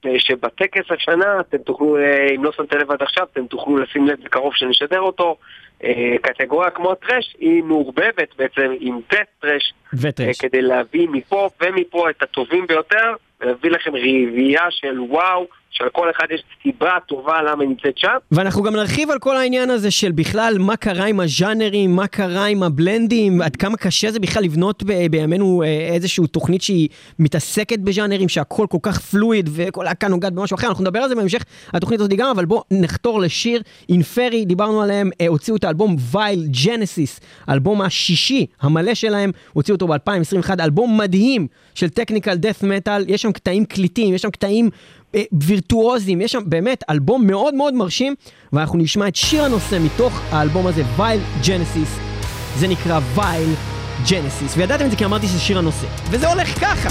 אה, 0.06 0.18
שבטקס 0.18 0.90
השנה 0.90 1.40
אתם 1.40 1.58
תוכלו, 1.58 1.96
אה, 1.96 2.26
אם 2.36 2.44
לא 2.44 2.52
שמתם 2.52 2.78
לב 2.78 2.90
עד 2.90 3.02
עכשיו, 3.02 3.26
אתם 3.32 3.46
תוכלו 3.46 3.78
לשים 3.78 4.06
לב 4.06 4.24
בקרוב 4.24 4.54
שנשדר 4.54 5.00
אותו. 5.00 5.36
אה, 5.84 6.14
קטגוריה 6.22 6.70
כמו 6.70 6.94
טרש 6.94 7.36
היא 7.38 7.62
מעורבבת 7.62 8.36
בעצם 8.38 8.72
עם 8.80 9.00
טסט 9.08 9.40
טרש, 9.40 9.72
וטרש. 9.94 10.38
כדי 10.38 10.62
להביא 10.62 11.08
מפה 11.08 11.48
ומפה 11.60 12.10
את 12.10 12.22
הטובים 12.22 12.66
ביותר, 12.66 13.14
ולהביא 13.40 13.70
לכם 13.70 13.96
רביעייה 13.96 14.70
של 14.70 15.00
וואו, 15.00 15.46
שלכל 15.70 16.10
אחד 16.10 16.26
יש 16.34 16.42
סיבה 16.62 16.92
טובה 17.08 17.42
למה 17.42 17.62
היא 17.62 17.68
נמצאת 17.68 17.98
שם. 17.98 18.16
ואנחנו 18.32 18.62
גם 18.62 18.76
נרחיב 18.76 19.10
על 19.10 19.18
כל 19.18 19.36
העניין 19.36 19.70
הזה 19.70 19.90
של 19.90 20.12
בכלל 20.12 20.56
מה 20.58 20.76
קרה 20.76 21.04
עם 21.04 21.20
הז'אנרים, 21.20 21.96
מה 21.96 22.06
קרה 22.06 22.44
עם 22.46 22.62
הבלנדים, 22.62 23.42
עד 23.42 23.56
כמה 23.56 23.76
קשה 23.76 24.10
זה 24.10 24.20
בכלל 24.20 24.42
לבנות 24.42 24.82
ב- 24.82 25.06
בימינו 25.10 25.62
אה, 25.62 25.88
איזושהי 25.92 26.26
תוכנית 26.26 26.62
שהיא 26.62 26.88
מתעסקת 27.18 27.78
בז'אנרים, 27.78 28.28
שהכל 28.28 28.66
כל 28.70 28.78
כך 28.82 29.00
פלואיד 29.00 29.50
וכל 29.52 29.84
להקה 29.84 30.08
נוגעת 30.08 30.32
במשהו 30.32 30.54
אחר, 30.54 30.68
אנחנו 30.68 30.84
נדבר 30.84 30.98
על 30.98 31.08
זה 31.08 31.14
בהמשך 31.14 31.44
התוכנית 31.72 32.00
הזאת 32.00 32.12
גם, 32.12 32.30
אבל 32.30 32.44
בואו 32.44 32.62
נחתור 32.70 33.20
לשיר. 33.20 33.62
אינפרי, 33.88 34.44
דיברנו 34.44 34.82
עליהם, 34.82 35.10
אה, 35.20 35.26
הוציאו 35.28 35.56
את 35.56 35.64
האלבום 35.64 35.96
וייל 36.12 36.46
ג'נסיס, 36.64 37.20
האלבום 37.46 37.82
השישי 37.82 38.46
המלא 38.60 38.94
שלהם, 38.94 39.30
הוציאו 39.52 39.74
אותו 39.74 39.88
ב-2021, 39.88 40.50
אלבום 40.60 40.98
מדהים 40.98 41.46
של 41.74 41.88
טכניקל 41.88 42.34
דף 42.34 42.62
מטאל, 42.62 43.04
יש 43.08 43.22
שם 43.22 43.32
קטעים 43.32 43.64
קליטים, 43.64 44.14
יש 44.14 44.22
שם 44.22 44.30
קטעים 44.30 44.70
וירטואוזים, 45.32 46.20
יש 46.20 46.32
שם 46.32 46.42
באמת 46.46 46.84
אלבום 46.90 47.26
מאוד 47.26 47.54
מאוד 47.54 47.74
מרשים, 47.74 48.14
ואנחנו 48.52 48.78
נשמע 48.78 49.08
את 49.08 49.16
שיר 49.16 49.44
הנושא 49.44 49.78
מתוך 49.80 50.20
האלבום 50.30 50.66
הזה, 50.66 50.82
וייל 50.96 51.20
ג'נסיס. 51.46 51.98
זה 52.58 52.68
נקרא 52.68 53.00
וייל 53.14 53.54
ג'נסיס, 54.10 54.56
וידעתם 54.56 54.84
את 54.84 54.90
זה 54.90 54.96
כי 54.96 55.04
אמרתי 55.04 55.26
שזה 55.26 55.40
שיר 55.40 55.58
הנושא. 55.58 55.86
וזה 56.10 56.32
הולך 56.32 56.60
ככה! 56.60 56.90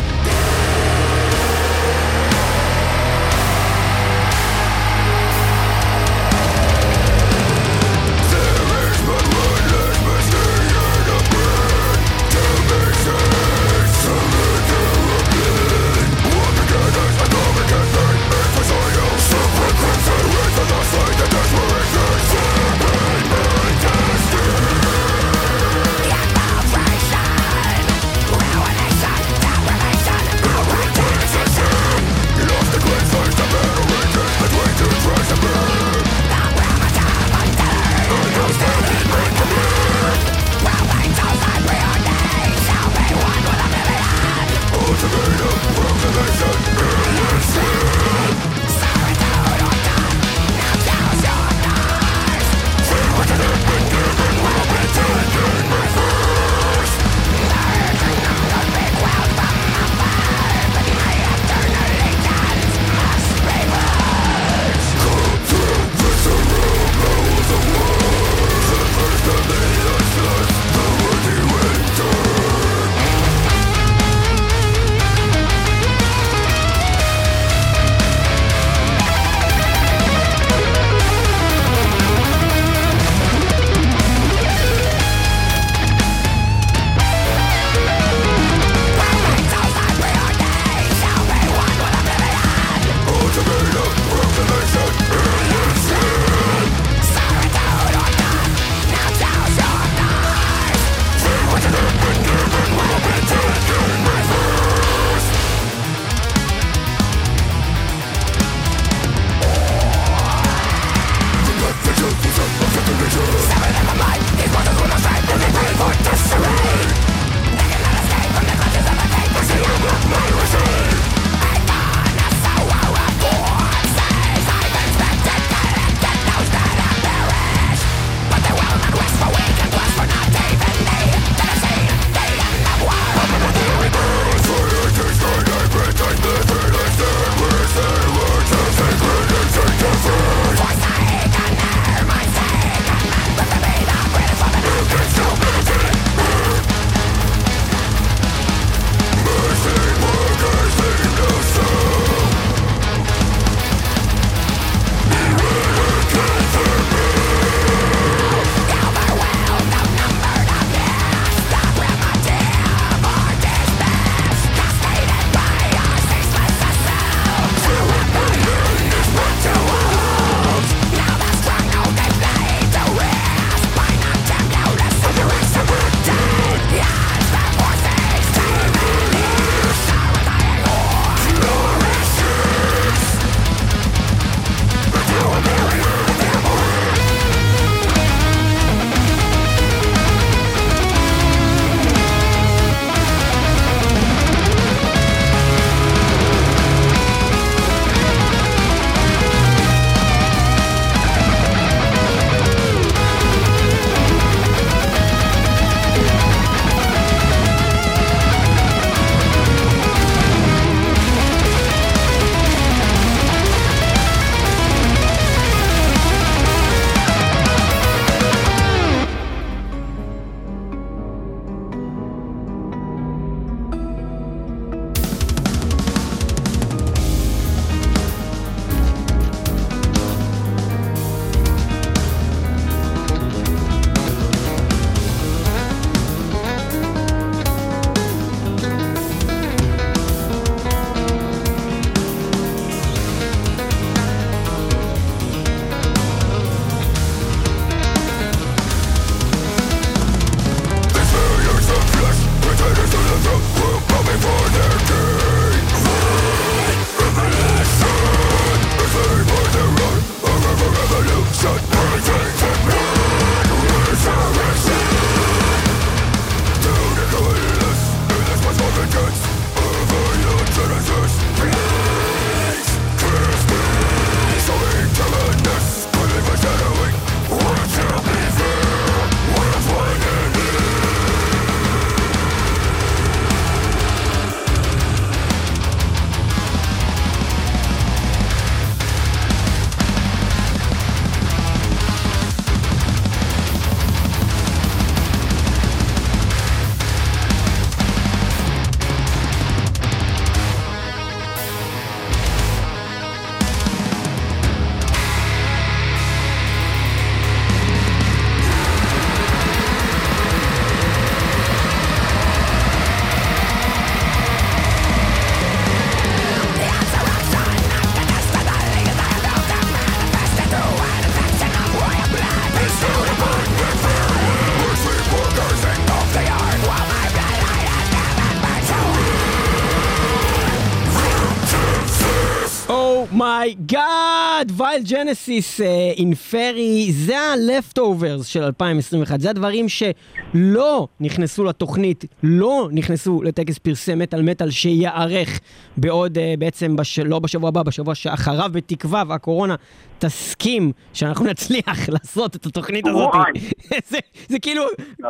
גאד! 334.79 334.91
וייל 334.91 335.05
ג'נסיס 335.05 335.61
אינפרי, 335.97 336.91
זה 336.91 337.08
ה-Leftovers 337.29 338.23
של 338.23 338.43
2021. 338.43 339.19
זה 339.19 339.29
הדברים 339.29 339.65
שלא 339.69 340.87
נכנסו 340.99 341.43
לתוכנית, 341.43 342.05
לא 342.23 342.69
נכנסו 342.71 343.21
לטקס 343.23 343.57
פרסי 343.57 343.95
מטאל 343.95 344.21
מטאל 344.21 344.51
שייערך 344.51 345.39
בעוד, 345.77 346.17
uh, 346.17 346.21
בעצם, 346.39 346.75
בש... 346.75 346.99
לא 346.99 347.19
בשבוע 347.19 347.47
הבא, 347.47 347.63
בשבוע 347.63 347.95
שאחריו, 347.95 348.49
בתקווה, 348.53 349.03
והקורונה 349.07 349.55
תסכים 349.99 350.71
שאנחנו 350.93 351.25
נצליח 351.31 351.89
לעשות 351.89 352.35
את 352.35 352.45
התוכנית 352.45 352.87
הזאת. 352.87 353.09
זה, 353.89 353.97
זה 354.27 354.39
כאילו, 354.39 354.63
לא, 354.99 355.09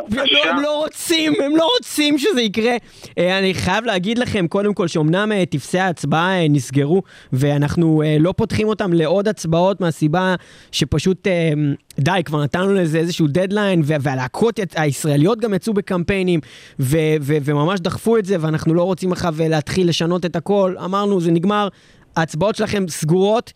הם 0.50 0.60
לא 0.62 0.78
רוצים, 0.78 1.32
הם 1.44 1.56
לא 1.56 1.70
רוצים 1.78 2.18
שזה 2.18 2.42
יקרה. 2.42 2.76
Uh, 3.04 3.20
אני 3.38 3.54
חייב 3.54 3.84
להגיד 3.84 4.18
לכם, 4.18 4.48
קודם 4.48 4.74
כל, 4.74 4.88
שאומנם 4.88 5.32
uh, 5.32 5.46
טפסי 5.46 5.78
ההצבעה 5.78 6.46
uh, 6.46 6.48
נסגרו, 6.50 7.02
ואנחנו 7.32 8.02
uh, 8.02 8.22
לא 8.22 8.34
פותחים 8.36 8.68
אותם 8.68 8.92
לעוד 8.92 9.28
הצבעות 9.28 9.80
מהסיבה 9.80 10.34
שפשוט... 10.72 11.26
Uh, 11.26 11.89
די, 12.00 12.20
כבר 12.24 12.42
נתנו 12.42 12.74
לזה 12.74 12.98
איזשהו 12.98 13.26
דדליין, 13.26 13.82
והלהקות 13.84 14.60
הישראליות 14.74 15.40
גם 15.40 15.54
יצאו 15.54 15.74
בקמפיינים, 15.74 16.40
וממש 16.80 17.80
דחפו 17.80 18.18
את 18.18 18.24
זה, 18.24 18.36
ואנחנו 18.40 18.74
לא 18.74 18.82
רוצים 18.82 19.12
עכשיו 19.12 19.34
להתחיל 19.38 19.88
לשנות 19.88 20.24
את 20.24 20.36
הכל. 20.36 20.74
אמרנו, 20.84 21.20
זה 21.20 21.30
נגמר, 21.30 21.68
ההצבעות 22.16 22.56
שלכם 22.56 22.88
סגורות. 22.88 23.52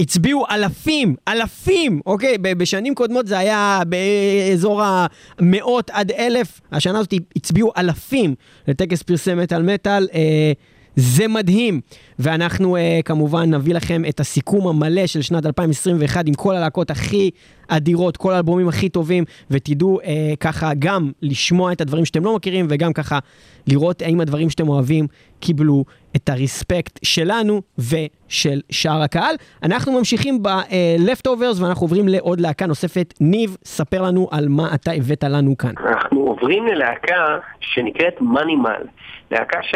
הצביעו 0.00 0.44
אלפים, 0.50 1.14
אלפים, 1.28 2.00
אוקיי? 2.06 2.38
בשנים 2.38 2.94
קודמות 2.94 3.26
זה 3.26 3.38
היה 3.38 3.80
באזור 3.86 4.82
המאות 4.84 5.90
עד 5.90 6.10
אלף, 6.10 6.60
השנה 6.72 6.98
הזאת 6.98 7.14
הצביעו 7.36 7.72
אלפים 7.76 8.34
לטקס 8.68 9.02
פרסי 9.02 9.34
מטאל 9.34 9.62
מטאל. 9.62 10.08
אה, 10.14 10.52
זה 10.96 11.28
מדהים. 11.28 11.80
ואנחנו 12.18 12.76
uh, 12.76 12.80
כמובן 13.04 13.54
נביא 13.54 13.74
לכם 13.74 14.02
את 14.08 14.20
הסיכום 14.20 14.68
המלא 14.68 15.06
של 15.06 15.22
שנת 15.22 15.46
2021 15.46 16.24
עם 16.28 16.34
כל 16.34 16.56
הלהקות 16.56 16.90
הכי 16.90 17.30
אדירות, 17.68 18.16
כל 18.16 18.32
האלבומים 18.32 18.68
הכי 18.68 18.88
טובים, 18.88 19.24
ותדעו 19.50 20.00
uh, 20.02 20.06
ככה 20.40 20.70
גם 20.78 21.10
לשמוע 21.22 21.72
את 21.72 21.80
הדברים 21.80 22.04
שאתם 22.04 22.24
לא 22.24 22.36
מכירים, 22.36 22.66
וגם 22.68 22.92
ככה 22.92 23.18
לראות 23.66 24.02
האם 24.02 24.20
הדברים 24.20 24.50
שאתם 24.50 24.68
אוהבים 24.68 25.06
קיבלו 25.40 25.84
את 26.16 26.28
הרספקט 26.28 26.98
שלנו 27.02 27.62
ושל 27.78 28.60
שאר 28.70 29.02
הקהל. 29.02 29.34
אנחנו 29.62 29.92
ממשיכים 29.92 30.42
ב-Leftovers 30.42 31.62
ואנחנו 31.62 31.84
עוברים 31.84 32.08
לעוד 32.08 32.40
להקה 32.40 32.66
נוספת. 32.66 33.14
ניב, 33.20 33.56
ספר 33.64 34.02
לנו 34.02 34.28
על 34.30 34.48
מה 34.48 34.74
אתה 34.74 34.92
הבאת 34.92 35.24
לנו 35.24 35.58
כאן. 35.58 35.72
אנחנו 35.86 36.20
עוברים 36.20 36.66
ללהקה 36.66 37.38
שנקראת 37.60 38.20
מנימל. 38.20 38.82
להקה 39.30 39.58
ש... 39.62 39.74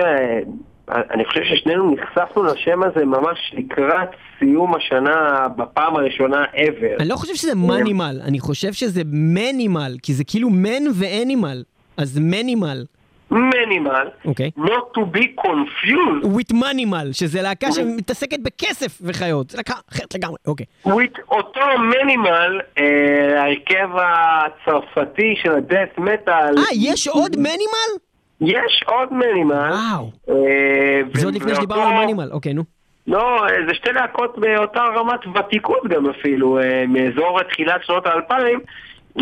אני 0.91 1.25
חושב 1.25 1.41
ששנינו 1.45 1.95
נחשפנו 1.95 2.45
לשם 2.45 2.83
הזה 2.83 3.05
ממש 3.05 3.39
לקראת 3.53 4.09
סיום 4.39 4.75
השנה 4.75 5.47
בפעם 5.57 5.97
הראשונה 5.97 6.45
ever. 6.55 7.01
אני 7.01 7.09
לא 7.09 7.17
חושב 7.17 7.35
שזה 7.35 7.55
מנימל, 7.55 8.21
אני 8.25 8.41
חושב 8.41 8.73
שזה 8.73 9.03
מנימל, 9.13 9.97
כי 10.03 10.15
זה 10.15 10.25
כאילו 10.25 10.51
מן 10.51 10.83
ואנימל, 10.95 11.63
אז 11.97 12.19
מנימל. 12.23 12.85
מנימל, 13.31 14.09
אוקיי. 14.25 14.51
not 14.59 14.99
to 14.99 15.01
be 15.17 15.43
confused. 15.47 16.25
with 16.25 16.55
מנימל, 16.55 17.09
שזה 17.13 17.43
להקה 17.43 17.73
שמתעסקת 17.73 18.39
בכסף 18.41 18.99
וחיות, 19.03 19.51
זה 19.51 19.57
להקה 19.57 19.75
אחרת 19.93 20.15
לגמרי, 20.15 20.37
אוקיי. 20.47 20.67
with 20.87 21.21
אותו 21.31 21.61
מנימל, 21.79 22.61
אה, 22.79 23.43
ההרכב 23.43 23.89
הצרפתי 23.95 25.35
של 25.43 25.53
הדאט 25.53 25.99
מטאל. 25.99 26.59
אה, 26.59 26.65
יש 26.73 27.09
עוד 27.09 27.37
מנימל? 27.37 28.08
יש 28.41 28.85
עוד 28.87 29.13
מנימל. 29.13 29.55
וואו. 29.55 30.11
אה, 30.29 31.01
זה 31.15 31.27
עוד 31.27 31.35
לפני 31.35 31.55
שדיברנו 31.55 31.83
על 31.83 32.05
מנימל, 32.05 32.29
אוקיי, 32.33 32.55
נו. 32.55 32.63
לא, 33.07 33.47
זה 33.69 33.75
שתי 33.75 33.93
להקות 33.93 34.39
באותה 34.39 34.83
רמת 34.83 35.21
ותיקות 35.35 35.89
גם 35.89 36.07
אפילו, 36.07 36.59
אה, 36.59 36.85
מאזור 36.89 37.43
תחילת 37.43 37.85
שנות 37.85 38.07
האלפיים. 38.07 38.61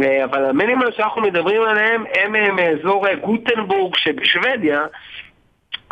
אה, 0.02 0.24
אבל 0.24 0.44
המנימל 0.44 0.92
שאנחנו 0.96 1.22
מדברים 1.22 1.62
עליהם 1.62 2.05
הם 2.14 2.57
מאזור 2.57 3.07
גוטנבורג 3.20 3.96
שבשוודיה. 3.96 4.81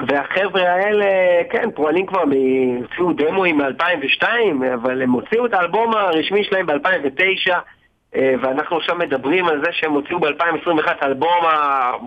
והחבר'ה 0.08 0.72
האלה, 0.72 1.06
כן, 1.50 1.70
פועלים 1.74 2.06
כבר, 2.06 2.22
הוציאו 2.98 3.12
דמואים 3.12 3.58
מ-2002, 3.58 4.26
אבל 4.74 5.02
הם 5.02 5.10
הוציאו 5.10 5.46
את 5.46 5.54
האלבום 5.54 5.94
הרשמי 5.94 6.44
שלהם 6.44 6.66
ב-2009. 6.66 7.54
אה, 8.16 8.34
ואנחנו 8.40 8.76
עכשיו 8.76 8.96
מדברים 8.96 9.48
על 9.48 9.64
זה 9.64 9.72
שהם 9.72 9.92
הוציאו 9.92 10.20
ב-2021 10.20 10.88
האלבום 11.00 11.44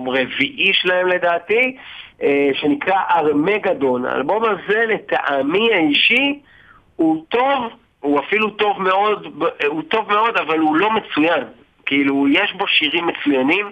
הרביעי 0.08 0.74
שלהם 0.74 1.08
לדעתי, 1.08 1.78
אה, 2.24 2.50
שנקרא 2.54 3.00
ארמגדון. 3.10 4.06
האלבום 4.06 4.44
הזה 4.44 4.86
לטעמי 4.86 5.74
האישי 5.74 6.40
הוא 6.96 7.26
טוב, 7.30 7.72
הוא 8.00 8.20
אפילו 8.20 8.50
טוב 8.50 8.82
מאוד, 8.82 9.44
הוא 9.68 9.84
טוב 9.88 10.10
מאוד 10.10 10.38
אבל 10.38 10.60
הוא 10.60 10.76
לא 10.76 10.92
מצוין. 10.92 11.44
כאילו, 11.86 12.28
יש 12.28 12.54
בו 12.54 12.68
שירים 12.68 13.08
מצוינים, 13.08 13.72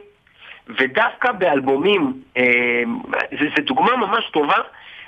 ודווקא 0.80 1.32
באלבומים, 1.32 2.14
אה, 2.38 2.84
זו 3.32 3.62
דוגמה 3.62 3.96
ממש 3.96 4.30
טובה 4.34 4.58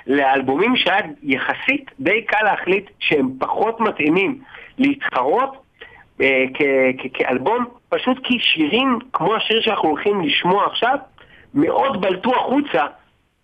לאלבומים 0.06 0.76
שהיה 0.76 1.00
יחסית 1.22 1.90
די 2.00 2.22
קל 2.22 2.42
להחליט 2.44 2.90
שהם 2.98 3.30
פחות 3.38 3.80
מתאימים 3.80 4.38
להתחרות 4.78 5.52
אה, 5.52 5.58
כאלבום, 7.14 7.64
פשוט 7.88 8.18
כי 8.24 8.38
שירים 8.40 8.98
כמו 9.12 9.34
השיר 9.34 9.60
שאנחנו 9.60 9.88
הולכים 9.88 10.20
לשמוע 10.20 10.66
עכשיו, 10.66 10.96
מאוד 11.54 12.00
בלטו 12.00 12.30
החוצה 12.36 12.86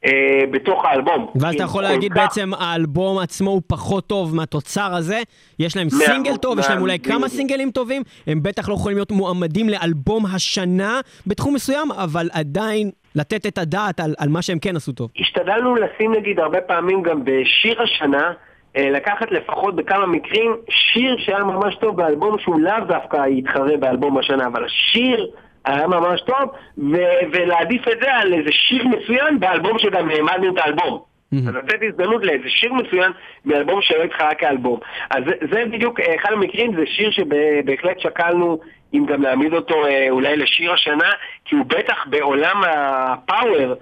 אה, 0.07 0.41
בתוך 0.51 0.85
האלבום. 0.85 1.27
ואז 1.35 1.55
אתה 1.55 1.65
יכול 1.65 1.83
להגיד 1.83 2.13
כך... 2.13 2.19
בעצם 2.19 2.51
האלבום 2.59 3.19
עצמו 3.19 3.51
הוא 3.51 3.63
פחות 3.67 4.07
טוב 4.07 4.35
מהתוצר 4.35 4.95
הזה, 4.95 5.21
יש 5.59 5.77
להם 5.77 5.91
סינגל 5.91 6.37
טוב, 6.37 6.59
יש 6.59 6.71
להם 6.71 6.81
אולי 6.81 6.99
כמה 6.99 7.29
סינגלים 7.29 7.71
טובים, 7.71 8.03
הם 8.27 8.43
בטח 8.43 8.69
לא 8.69 8.75
יכולים 8.75 8.97
להיות 8.97 9.13
מועמדים 9.13 9.69
לאלבום 9.69 10.27
השנה 10.27 11.01
בתחום 11.27 11.55
מסוים, 11.55 11.93
אבל 11.93 12.29
עדיין 12.33 12.91
לתת 13.15 13.47
את 13.47 13.59
הדעת 13.59 14.01
על, 14.01 14.15
על 14.19 14.29
מה 14.29 14.43
שהם 14.43 14.59
כן 14.59 14.77
עשו 14.77 14.93
טוב. 14.93 15.11
השתדלנו 15.19 15.75
לשים 15.75 16.15
נגיד 16.15 16.41
הרבה 16.41 16.61
פעמים 16.61 17.03
גם 17.03 17.25
בשיר 17.25 17.83
השנה, 17.83 18.23
אה, 18.27 18.33
לקחת 18.77 19.31
לפחות 19.31 19.77
בכמה 19.77 20.07
מקרים 20.07 20.57
שיר 20.69 21.17
שהיה 21.19 21.45
ממש 21.45 21.75
טוב 21.75 21.97
באלבום 21.97 22.39
שהוא 22.39 22.61
לאו 22.61 22.81
דווקא 22.89 23.27
יתחרה 23.27 23.77
באלבום 23.77 24.19
השנה, 24.19 24.47
אבל 24.47 24.65
השיר 24.65 25.31
היה 25.65 25.87
ממש 25.87 26.21
טוב, 26.21 26.51
ו- 26.79 27.27
ולהעדיף 27.33 27.89
את 27.89 27.99
זה 28.03 28.15
על 28.15 28.35
איזה 28.35 28.53
שיר 28.53 28.89
מצוין 28.89 29.41
באלבום 29.41 29.79
שגם 29.79 30.11
העמדנו 30.11 30.53
את 30.53 30.59
האלבום. 30.59 30.99
Mm-hmm. 31.35 31.49
אז 31.49 31.55
לתת 31.55 31.79
הזדמנות 31.89 32.25
לאיזה 32.25 32.49
שיר 32.49 32.73
מצוין 32.73 33.13
באלבום 33.45 33.83
שלא 33.83 34.03
התחרה 34.03 34.35
כאלבום. 34.35 34.81
אז 35.11 35.25
זה, 35.27 35.33
זה 35.53 35.65
בדיוק 35.73 36.01
אה, 36.01 36.15
אחד 36.15 36.33
המקרים, 36.33 36.77
זה 36.77 36.83
שיר 36.87 37.11
שבהחלט 37.11 38.01
שקלנו 38.01 38.59
אם 38.95 39.07
גם 39.07 39.23
להעמיד 39.23 39.55
אותו 39.55 39.87
אה, 39.87 40.07
אולי 40.11 40.37
לשיר 40.37 40.73
השנה, 40.73 41.11
כי 41.45 41.57
הוא 41.57 41.67
בטח 41.67 42.07
בעולם 42.07 42.63
ה 42.67 42.85
power 42.85 43.75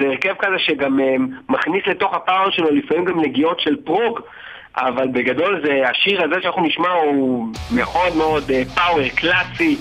זה 0.00 0.06
הרכב 0.06 0.34
כזה 0.38 0.58
שגם 0.58 1.00
אה, 1.00 1.14
מכניס 1.48 1.82
לתוך 1.86 2.14
ה 2.14 2.20
power 2.20 2.50
שלו 2.50 2.70
לפעמים 2.70 3.04
גם 3.04 3.20
נגיעות 3.20 3.60
של 3.60 3.76
prog, 3.84 4.20
אבל 4.76 5.08
בגדול 5.08 5.62
זה, 5.64 5.88
השיר 5.88 6.24
הזה 6.24 6.34
שאנחנו 6.42 6.62
נשמע 6.62 6.90
הוא 6.90 7.46
מאוד 7.70 8.16
מאוד 8.16 8.50
power, 8.74 9.08
קלאסי, 9.08 9.76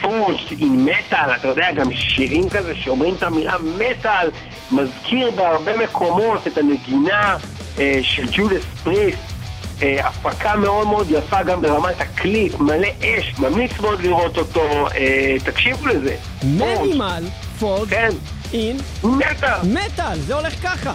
פוש, 0.00 0.52
עם 0.58 0.86
מטאל, 0.86 1.30
אתה 1.36 1.48
יודע, 1.48 1.72
גם 1.72 1.92
שירים 1.92 2.48
כזה 2.48 2.74
שאומרים 2.74 3.14
את 3.14 3.22
המילה 3.22 3.56
מטאל, 3.78 4.28
מזכיר 4.72 5.30
בהרבה 5.30 5.76
מקומות 5.76 6.46
את 6.46 6.58
הנגינה 6.58 7.36
אה, 7.78 7.98
של 8.02 8.24
Judas 8.32 8.64
Priest. 8.84 9.34
אה, 9.82 10.08
הפקה 10.08 10.56
מאוד 10.56 10.86
מאוד 10.86 11.06
יפה 11.10 11.42
גם 11.42 11.62
ברמת 11.62 12.00
הקליפ, 12.00 12.60
מלא 12.60 12.88
אש, 13.00 13.38
ממליץ 13.38 13.80
מאוד 13.80 14.00
לראות 14.00 14.38
אותו, 14.38 14.88
אה, 14.88 15.36
תקשיבו 15.44 15.86
לזה. 15.86 16.16
מנימל, 16.44 17.24
פוג, 17.58 17.88
כן. 17.88 18.08
אין, 18.54 18.76
מטאל. 19.04 19.58
מטאל, 19.64 20.18
זה 20.18 20.34
הולך 20.34 20.54
ככה. 20.62 20.94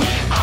מת 0.00 0.42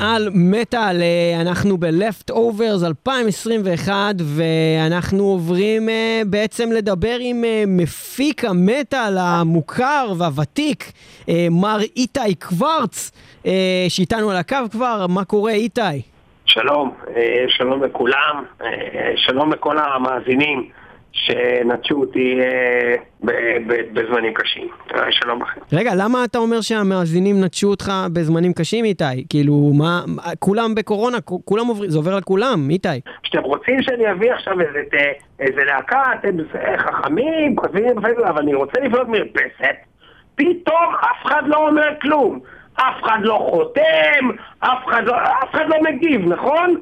על 0.00 0.28
מטאל, 0.34 0.96
אנחנו 1.40 1.78
ב-Left 1.78 2.30
Overs 2.30 2.86
2021 2.86 3.94
ואנחנו 4.36 5.24
עוברים 5.24 5.88
uh, 5.88 5.92
בעצם 6.26 6.72
לדבר 6.72 7.16
עם 7.20 7.44
uh, 7.44 7.46
מפיק 7.68 8.44
המטאל 8.44 9.18
המוכר 9.18 10.12
והוותיק, 10.18 10.92
מר 11.50 11.78
איתי 11.96 12.34
קוורץ, 12.34 13.10
שאיתנו 13.88 14.30
על 14.30 14.36
הקו 14.36 14.56
כבר, 14.70 15.06
מה 15.08 15.24
קורה 15.24 15.52
איתי? 15.52 15.80
שלום, 16.46 16.94
שלום 17.48 17.84
לכולם, 17.84 18.44
שלום 19.16 19.52
לכל 19.52 19.76
המאזינים. 19.78 20.79
שנטשו 21.12 22.00
אותי 22.00 22.40
אה, 22.40 22.94
בזמנים 23.92 24.34
קשים. 24.34 24.68
אה, 24.94 25.12
שלום 25.12 25.42
לכם. 25.42 25.60
רגע, 25.72 25.92
למה 25.96 26.24
אתה 26.24 26.38
אומר 26.38 26.60
שהמאזינים 26.60 27.44
נטשו 27.44 27.68
אותך 27.68 27.92
בזמנים 28.12 28.52
קשים, 28.52 28.84
איתי? 28.84 29.24
כאילו, 29.28 29.72
מה, 29.78 30.00
כולם 30.38 30.74
בקורונה, 30.74 31.20
כולם 31.20 31.66
עוברים, 31.66 31.90
זה 31.90 31.98
עובר 31.98 32.16
לכולם, 32.16 32.70
איתי. 32.70 32.88
כשאתם 33.22 33.42
רוצים 33.42 33.82
שאני 33.82 34.10
אביא 34.12 34.32
עכשיו 34.32 34.60
איזה, 34.60 34.80
איזה 35.40 35.64
להקה, 35.64 36.02
אתם 36.20 36.36
חכמים, 36.78 37.56
כותבים, 37.56 37.98
אבל 37.98 38.38
אני 38.38 38.54
רוצה 38.54 38.80
לבנות 38.80 39.08
מרפסת, 39.08 39.76
פתאום 40.34 40.94
אף 41.00 41.26
אחד 41.26 41.42
לא 41.46 41.68
אומר 41.68 41.88
כלום. 42.02 42.40
אף 42.74 43.02
אחד 43.02 43.18
לא 43.22 43.48
חותם, 43.50 44.36
אף 44.60 44.86
אחד 44.88 45.04
לא, 45.04 45.16
אף 45.16 45.54
אחד 45.54 45.64
לא 45.68 45.76
מגיב, 45.82 46.20
נכון? 46.28 46.76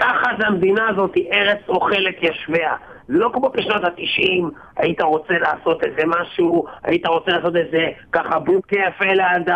ככה 0.00 0.30
זה 0.40 0.46
המדינה 0.46 0.88
הזאת, 0.88 1.14
ארץ 1.32 1.58
אוכלת 1.68 2.16
ישביה. 2.22 2.74
זה 3.08 3.18
לא 3.18 3.30
כמו 3.34 3.48
בשנות 3.48 3.84
התשעים, 3.84 4.50
היית 4.76 5.00
רוצה 5.00 5.34
לעשות 5.38 5.84
איזה 5.84 6.02
משהו, 6.06 6.64
היית 6.82 7.06
רוצה 7.06 7.30
לעשות 7.30 7.56
איזה 7.56 7.86
ככה 8.12 8.38
בוק 8.38 8.72
יפה 8.72 9.04
ליד 9.04 9.48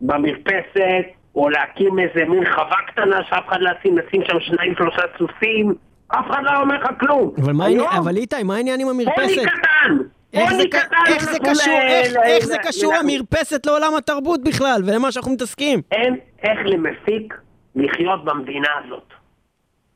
במרפסת, 0.00 1.04
או 1.34 1.48
להקים 1.48 1.98
איזה 1.98 2.24
מין 2.24 2.44
חווה 2.54 2.76
קטנה 2.86 3.16
שאף 3.28 3.48
אחד 3.48 3.60
לא 3.60 3.70
ישים, 3.78 3.98
לשים 3.98 4.22
שם 4.26 4.40
שניים 4.40 4.74
שלושה 4.78 5.02
סוסים, 5.18 5.74
אף 6.08 6.30
אחד 6.30 6.42
לא 6.44 6.60
אומר 6.60 6.74
לך 6.74 6.88
כלום. 7.00 7.30
אבל, 7.44 7.52
מה 7.52 7.64
היום, 7.64 7.88
אבל 7.88 8.16
איתי, 8.16 8.42
מה 8.42 8.56
העניין 8.56 8.80
עם 8.80 8.88
המרפסת? 8.88 9.16
פוני 9.22 9.46
קטן! 9.46 9.98
איך 10.34 10.54
זה, 10.54 10.62
איך 11.06 11.24
זה 11.24 11.38
קשור, 11.38 11.74
איך, 11.74 12.16
איך 12.24 12.44
זה 12.44 12.56
קשור 12.58 12.94
המרפסת 12.94 13.66
לעולם 13.66 13.94
התרבות 13.98 14.44
בכלל, 14.44 14.82
ולמה 14.86 15.12
שאנחנו 15.12 15.32
מתעסקים? 15.32 15.80
אין 15.92 16.16
איך 16.42 16.58
למפיק 16.64 17.34
לחיות 17.76 18.24
במדינה 18.24 18.68
הזאת. 18.84 19.21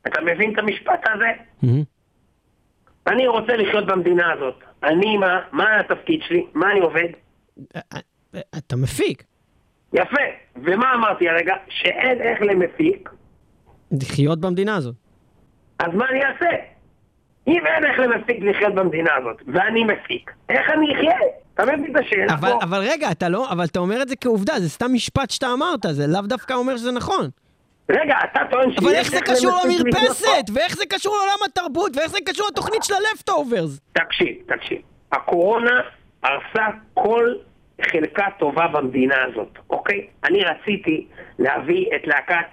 אתה 0.06 0.20
מבין 0.20 0.52
את 0.52 0.58
המשפט 0.58 1.04
הזה? 1.14 1.26
אני 3.06 3.26
רוצה 3.26 3.56
לחיות 3.56 3.86
במדינה 3.86 4.32
הזאת. 4.32 4.54
אני 4.82 5.16
מה? 5.16 5.40
מה 5.52 5.80
התפקיד 5.80 6.20
שלי? 6.28 6.46
מה 6.54 6.72
אני 6.72 6.80
עובד? 6.80 7.08
אתה 8.56 8.76
מפיק. 8.76 9.22
יפה. 9.92 10.22
ומה 10.56 10.94
אמרתי 10.94 11.28
הרגע? 11.28 11.54
שאין 11.68 12.22
איך 12.22 12.42
למפיק. 12.42 13.10
לחיות 14.02 14.40
במדינה 14.40 14.76
הזאת. 14.76 14.94
אז 15.78 15.94
מה 15.94 16.08
אני 16.10 16.24
אעשה? 16.24 16.50
אם 17.48 17.66
אין 17.66 17.84
איך 17.86 17.98
למפיק 17.98 18.36
לחיות 18.42 18.74
במדינה 18.74 19.10
הזאת, 19.16 19.42
ואני 19.46 19.84
מפיק, 19.84 20.30
איך 20.48 20.70
אני 20.74 20.94
אחיה? 20.94 21.18
אתה 21.54 21.62
מבין 21.66 21.96
את 21.96 22.00
השאלה 22.00 22.34
אבל, 22.34 22.48
פה? 22.48 22.58
אבל 22.62 22.78
רגע, 22.78 23.10
אתה 23.10 23.28
לא, 23.28 23.50
אבל 23.52 23.64
אתה 23.64 23.78
אומר 23.78 24.02
את 24.02 24.08
זה 24.08 24.16
כעובדה, 24.16 24.60
זה 24.60 24.68
סתם 24.68 24.92
משפט 24.92 25.30
שאתה 25.30 25.52
אמרת, 25.52 25.86
זה 25.90 26.06
לאו 26.06 26.20
דווקא 26.22 26.54
אומר 26.54 26.76
שזה 26.76 26.92
נכון. 26.92 27.28
רגע, 27.88 28.16
אתה 28.24 28.40
טוען 28.50 28.70
שיש... 28.70 28.78
אבל 28.78 28.94
איך 28.94 29.10
זה 29.10 29.20
קשור 29.20 29.60
למרפסת? 29.64 30.50
ואיך 30.54 30.76
זה 30.76 30.86
קשור 30.86 31.16
לעולם 31.16 31.38
התרבות? 31.44 31.96
ואיך 31.96 32.10
זה 32.10 32.18
קשור 32.26 32.46
לתוכנית 32.52 32.82
של 32.82 32.94
ה-Leftovers? 32.94 33.80
תקשיב, 33.92 34.36
תקשיב. 34.46 34.78
הקורונה 35.12 35.80
הרסה 36.22 36.66
כל 36.94 37.34
חלקה 37.82 38.26
טובה 38.38 38.66
במדינה 38.68 39.14
הזאת, 39.24 39.58
אוקיי? 39.70 40.06
אני 40.24 40.44
רציתי 40.44 41.06
להביא 41.38 41.86
את 41.96 42.06
להקת 42.06 42.46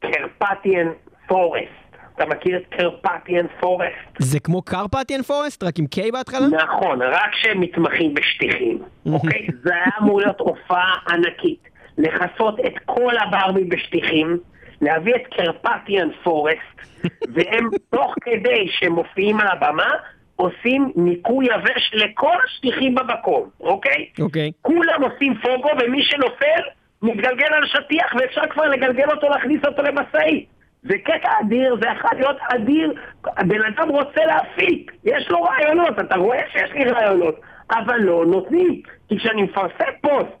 Carpathian 0.00 0.88
Forest. 1.28 1.86
אתה 2.16 2.26
מכיר 2.26 2.56
את 2.56 2.62
Carpathian 2.70 3.46
Forest? 3.60 3.92
זה 4.18 4.40
כמו 4.40 4.62
Carpathian 4.62 5.22
Forest? 5.22 5.62
רק 5.62 5.78
עם 5.78 5.84
K 5.94 6.12
בהתחלה? 6.12 6.46
נכון, 6.46 7.02
רק 7.02 7.30
שהם 7.34 7.60
מתמחים 7.60 8.14
בשטיחים, 8.14 8.82
אוקיי? 9.12 9.46
זה 9.62 9.74
היה 9.74 9.90
אמור 10.02 10.20
להיות 10.20 10.40
הופעה 10.40 10.94
ענקית. 11.08 11.68
לכסות 11.98 12.60
את 12.60 12.72
כל 12.84 13.12
הברבי 13.18 13.64
בשטיחים, 13.64 14.38
להביא 14.80 15.14
את 15.14 15.22
קרפטיאן 15.26 16.08
פורסט, 16.22 17.04
והם 17.34 17.68
תוך 17.90 18.14
כדי 18.20 18.68
שהם 18.68 18.92
מופיעים 18.92 19.40
על 19.40 19.48
הבמה, 19.48 19.90
עושים 20.36 20.92
ניקוי 20.96 21.46
יבש 21.46 21.90
לכל 21.94 22.36
השטיחים 22.44 22.94
במקום, 22.94 23.48
אוקיי? 23.60 24.06
אוקיי. 24.20 24.50
כולם 24.62 25.02
עושים 25.02 25.34
פוגו, 25.34 25.68
ומי 25.80 26.02
שנופל, 26.02 26.60
מתגלגל 27.02 27.52
על 27.52 27.66
שטיח, 27.66 28.14
ואפשר 28.14 28.46
כבר 28.50 28.64
לגלגל 28.64 29.10
אותו, 29.10 29.28
להכניס 29.28 29.60
אותו 29.64 29.82
למשאית. 29.82 30.46
זה 30.82 30.98
קטע 31.04 31.28
אדיר, 31.40 31.76
זה 31.80 31.86
יכול 31.96 32.10
להיות 32.18 32.36
אדיר. 32.54 32.92
הבן 33.24 33.62
אדם 33.62 33.88
רוצה 33.88 34.20
להפיק, 34.26 34.92
יש 35.04 35.30
לו 35.30 35.42
רעיונות, 35.42 35.98
אתה 35.98 36.16
רואה 36.16 36.40
שיש 36.52 36.70
לי 36.72 36.84
רעיונות, 36.84 37.40
אבל 37.70 37.96
לא 37.96 38.26
נותנים. 38.26 38.80
כי 39.08 39.18
כשאני 39.18 39.42
מפרסם 39.42 39.90
פוסט 40.00 40.32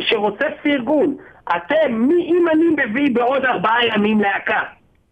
שרוצה 0.00 0.46
פרגון, 0.62 1.16
אתם, 1.56 1.92
מי 1.92 2.14
אם 2.14 2.48
אני 2.48 2.86
מביא 2.86 3.14
בעוד 3.14 3.44
ארבעה 3.44 3.86
ימים 3.86 4.20
להקה, 4.20 4.62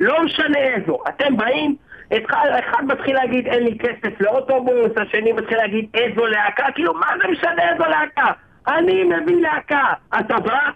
לא 0.01 0.25
משנה 0.25 0.59
איזו, 0.59 0.99
אתם 1.09 1.37
באים, 1.37 1.77
אחד, 2.13 2.47
אחד 2.59 2.85
מתחיל 2.85 3.15
להגיד 3.15 3.47
אין 3.47 3.63
לי 3.63 3.79
כסף 3.79 4.21
לאוטובוס, 4.21 4.91
השני 4.97 5.33
מתחיל 5.33 5.59
להגיד 5.59 5.89
איזו 5.95 6.27
להקה, 6.27 6.67
כאילו 6.75 6.95
מה 6.95 7.07
זה 7.23 7.29
משנה 7.29 7.73
איזו 7.73 7.85
להקה? 7.85 8.33
אני 8.69 9.05
מביא 9.05 9.43
להקה, 9.43 9.93
אתה 10.21 10.41
בא? 10.41 10.71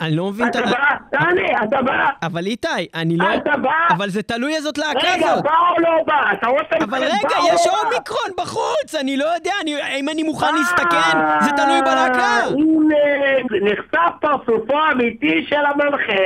אני 0.00 0.16
לא 0.16 0.28
מבין 0.30 0.48
את 0.48 0.56
ה... 0.56 0.58
אתה 0.58 0.70
בא? 0.70 0.96
תענה, 1.18 1.64
אתה 1.64 1.82
בא? 1.82 2.08
אבל 2.22 2.46
איתי, 2.46 2.68
אני 2.94 3.16
לא... 3.16 3.34
אתה 3.36 3.56
בא? 3.56 3.70
אבל 3.90 4.08
זה 4.08 4.22
תלוי 4.22 4.56
איזות 4.56 4.78
להקה 4.78 5.00
זאת. 5.00 5.06
רגע, 5.14 5.40
בא 5.40 5.50
או 5.70 5.80
לא 5.80 6.02
בא? 6.06 6.32
אתה 6.32 6.46
רוצה... 6.46 6.84
אבל 6.84 6.98
רגע, 6.98 7.36
יש 7.54 7.66
לא 7.66 7.82
אומיקרון 7.84 8.30
בחוץ, 8.38 8.94
אני 9.00 9.16
לא 9.16 9.24
יודע, 9.24 9.52
אם 10.00 10.08
אני 10.08 10.22
מוכן 10.22 10.54
להסתכן, 10.54 11.18
זה 11.40 11.50
תלוי 11.56 11.82
בלהקה. 11.82 12.38
נחשף 13.62 14.14
פרצופו 14.20 14.78
האמיתי 14.78 15.46
של 15.48 15.64
המנחה. 15.66 16.22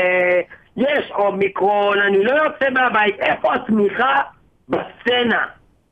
יש 0.76 1.10
אומיקרון, 1.10 1.98
אני 1.98 2.24
לא 2.24 2.32
יוצא 2.32 2.70
מהבית. 2.70 3.20
איפה 3.20 3.54
התמיכה? 3.54 4.14
בסצנה. 4.68 5.42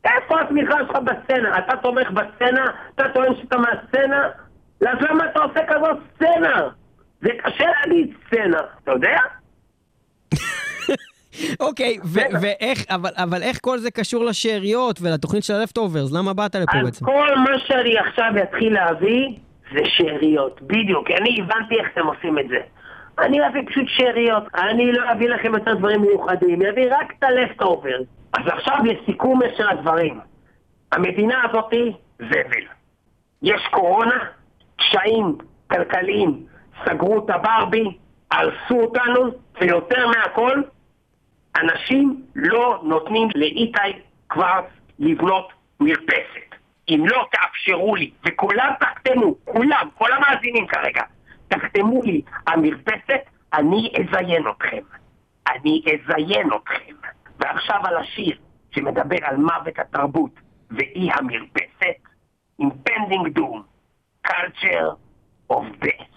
איפה 0.05 0.41
התמיכה 0.41 0.75
שלך 0.87 0.97
בסצנה? 0.97 1.59
אתה 1.59 1.77
תומך 1.77 2.11
בסצנה? 2.11 2.65
אתה 2.95 3.05
טוען 3.15 3.33
שאתה 3.41 3.57
מהסצנה? 3.59 4.29
אז 4.81 4.99
למה 5.01 5.25
אתה 5.25 5.41
עושה 5.41 5.61
כזאת 5.69 5.97
סצנה? 6.15 6.69
זה 7.25 7.31
קשה 7.45 7.65
להגיד 7.65 8.15
סצנה, 8.27 8.61
אתה 8.83 8.93
יודע? 8.93 9.17
אוקיי, 11.61 11.99
ואיך, 12.41 12.85
אבל, 12.91 13.11
אבל 13.17 13.43
איך 13.43 13.59
כל 13.63 13.79
זה 13.79 13.91
קשור 13.91 14.25
לשאריות 14.25 14.99
ולתוכנית 15.03 15.45
של 15.45 15.55
הלפטוברס? 15.55 16.13
למה 16.13 16.33
באת 16.33 16.55
לפה 16.55 16.79
בעצם? 16.85 17.05
כל 17.05 17.35
מה 17.37 17.59
שאני 17.67 17.99
עכשיו 17.99 18.33
אתחיל 18.43 18.75
להביא 18.75 19.29
זה 19.73 19.81
שאריות, 19.85 20.63
בדיוק. 20.63 21.11
אני 21.11 21.41
הבנתי 21.41 21.75
איך 21.75 21.89
אתם 21.93 22.07
עושים 22.07 22.39
את 22.39 22.49
זה. 22.49 22.59
אני 23.19 23.47
אביא 23.47 23.63
פשוט 23.67 23.85
שאריות, 23.89 24.45
אני 24.55 24.93
לא 24.93 25.13
אביא 25.13 25.29
לכם 25.29 25.55
יותר 25.55 25.75
דברים 25.75 26.01
מיוחדים, 26.01 26.63
אני 26.63 26.71
אביא 26.71 26.87
רק 26.91 27.13
את 27.19 27.25
הלפטוברס. 27.25 28.07
אז 28.33 28.43
עכשיו 28.47 28.77
לסיכום 28.85 29.41
של 29.57 29.69
הדברים. 29.69 30.21
המדינה 30.93 31.43
הזאתי 31.45 31.93
זבל. 32.19 32.65
יש 33.43 33.61
קורונה, 33.71 34.19
קשיים 34.77 35.39
כלכליים, 35.71 36.47
סגרו 36.85 37.25
את 37.25 37.31
הברבי, 37.31 37.85
הרסו 38.31 38.81
אותנו, 38.81 39.31
ויותר 39.61 40.09
מהכל, 40.09 40.63
אנשים 41.57 42.23
לא 42.35 42.81
נותנים 42.83 43.29
לאיתי 43.35 44.03
קוורץ 44.27 44.65
לבנות 44.99 45.53
מרפסת. 45.81 46.55
אם 46.89 47.05
לא 47.07 47.27
תאפשרו 47.33 47.97
לי, 47.97 48.11
וכולם 48.27 48.73
תחתמו, 48.81 49.35
כולם, 49.45 49.89
כל 49.99 50.13
המאזינים 50.13 50.67
כרגע, 50.67 51.03
תחתמו 51.49 52.03
לי, 52.03 52.23
המרפסת, 52.47 53.21
אני 53.55 53.93
אזיין 53.95 54.43
אתכם. 54.49 54.83
אני 55.49 55.83
אזיין 55.87 56.49
אתכם. 56.57 56.95
ועכשיו 57.39 57.81
על 57.85 57.97
השיר 57.97 58.37
שמדבר 58.71 59.17
על 59.23 59.37
מוות 59.37 59.79
התרבות 59.79 60.31
ואי 60.71 61.11
המרפסת, 61.13 61.99
Impending 62.61 63.27
Doom, 63.37 63.65
Culture 64.23 64.97
of 65.51 65.65
Death. 65.81 66.14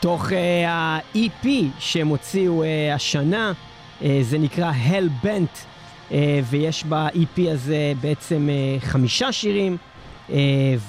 מתוך 0.00 0.28
uh, 0.28 0.34
ה-EP 0.68 1.46
שהם 1.78 2.08
הוציאו 2.08 2.62
uh, 2.62 2.66
השנה, 2.94 3.52
uh, 4.00 4.04
זה 4.22 4.38
נקרא 4.38 4.72
Hell 4.72 5.24
Bent, 5.24 5.56
uh, 6.10 6.12
ויש 6.50 6.84
ב-EP 6.88 7.40
הזה 7.50 7.92
בעצם 8.00 8.48
uh, 8.48 8.84
חמישה 8.84 9.32
שירים, 9.32 9.76
uh, 10.28 10.32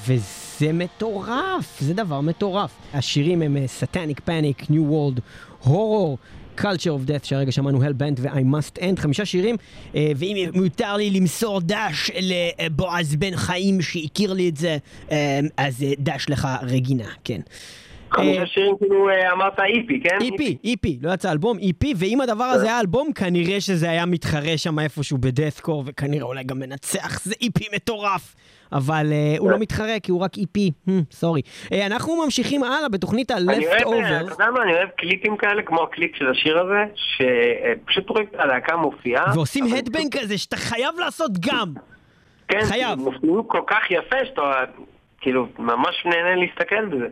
וזה 0.07 0.73
מטורף, 0.73 1.79
זה 1.79 1.93
דבר 1.93 2.21
מטורף. 2.21 2.71
השירים 2.93 3.41
הם 3.41 3.57
uh, 3.57 3.83
Satanic 3.83 4.19
Panic, 4.29 4.63
New 4.69 4.91
World, 4.91 5.19
Horror, 5.67 6.17
Culture 6.57 6.93
of 6.95 7.07
Death, 7.07 7.23
שהרגע 7.23 7.51
שמענו 7.51 7.83
Hellbent 7.83 8.19
ו-I 8.19 8.43
Must 8.53 8.81
End, 8.81 8.99
חמישה 9.01 9.25
שירים, 9.25 9.55
אה, 9.95 10.11
ואם 10.15 10.49
מותר 10.53 10.95
לי 10.95 11.09
למסור 11.09 11.61
דש 11.61 12.11
לבועז 12.21 13.15
בן 13.15 13.35
חיים 13.35 13.81
שהכיר 13.81 14.33
לי 14.33 14.49
את 14.49 14.57
זה, 14.57 14.77
אה, 15.11 15.39
אז 15.57 15.83
אה, 15.83 15.91
דש 15.99 16.25
לך 16.29 16.47
רגינה, 16.61 17.09
כן. 17.23 17.41
חמישה 18.11 18.45
שירים 18.45 18.75
כאילו 18.77 19.09
אמרת 19.31 19.59
EP, 19.59 20.01
כן? 20.03 20.17
EP, 20.21 20.57
EP, 20.63 20.99
לא 21.01 21.13
יצא 21.13 21.31
אלבום, 21.31 21.57
EP, 21.59 21.93
ואם 21.97 22.21
הדבר 22.21 22.43
הזה 22.43 22.65
היה 22.65 22.79
אלבום, 22.79 23.13
כנראה 23.13 23.61
שזה 23.61 23.89
היה 23.89 24.05
מתחרה 24.05 24.57
שם 24.57 24.79
איפשהו 24.79 25.17
ב-deathcore, 25.17 25.83
וכנראה 25.85 26.23
אולי 26.23 26.43
גם 26.43 26.59
מנצח, 26.59 27.21
זה 27.23 27.35
EP 27.41 27.65
מטורף. 27.75 28.35
אבל 28.73 29.05
uh, 29.09 29.39
הוא 29.39 29.51
לא 29.51 29.59
מתחרה 29.59 29.99
כי 30.03 30.11
הוא 30.11 30.21
רק 30.21 30.31
sorry. 31.11 31.41
Hmm, 31.41 31.73
uh, 31.73 31.75
אנחנו 31.85 32.23
ממשיכים 32.23 32.63
הלאה 32.63 32.89
בתוכנית 32.89 33.31
ה-Left 33.31 33.81
Over. 33.81 34.25
אתה 34.25 34.31
יודע 34.31 34.51
מה, 34.53 34.63
אני 34.63 34.73
אוהב 34.73 34.89
קליפים 34.97 35.37
כאלה, 35.37 35.61
כמו 35.61 35.83
הקליפ 35.83 36.15
של 36.15 36.29
השיר 36.29 36.59
הזה, 36.59 36.83
שפשוט 36.95 38.09
רואים 38.09 38.27
את 38.31 38.39
הלהקה 38.39 38.75
מופיעה. 38.75 39.25
ועושים 39.35 39.65
headbang 39.77 40.17
כזה 40.17 40.37
שאתה 40.37 40.57
חייב 40.57 40.95
לעשות 40.99 41.31
גם. 41.39 41.73
כן, 42.47 42.59
חייב. 42.63 42.99
מופיעים 42.99 43.43
כל 43.47 43.61
כך 43.67 43.91
יפה 43.91 44.25
שאתה 44.25 44.63
כאילו 45.21 45.47
ממש 45.59 46.05
נהנה 46.05 46.35
להסתכל 46.35 46.85
בזה. 46.85 47.07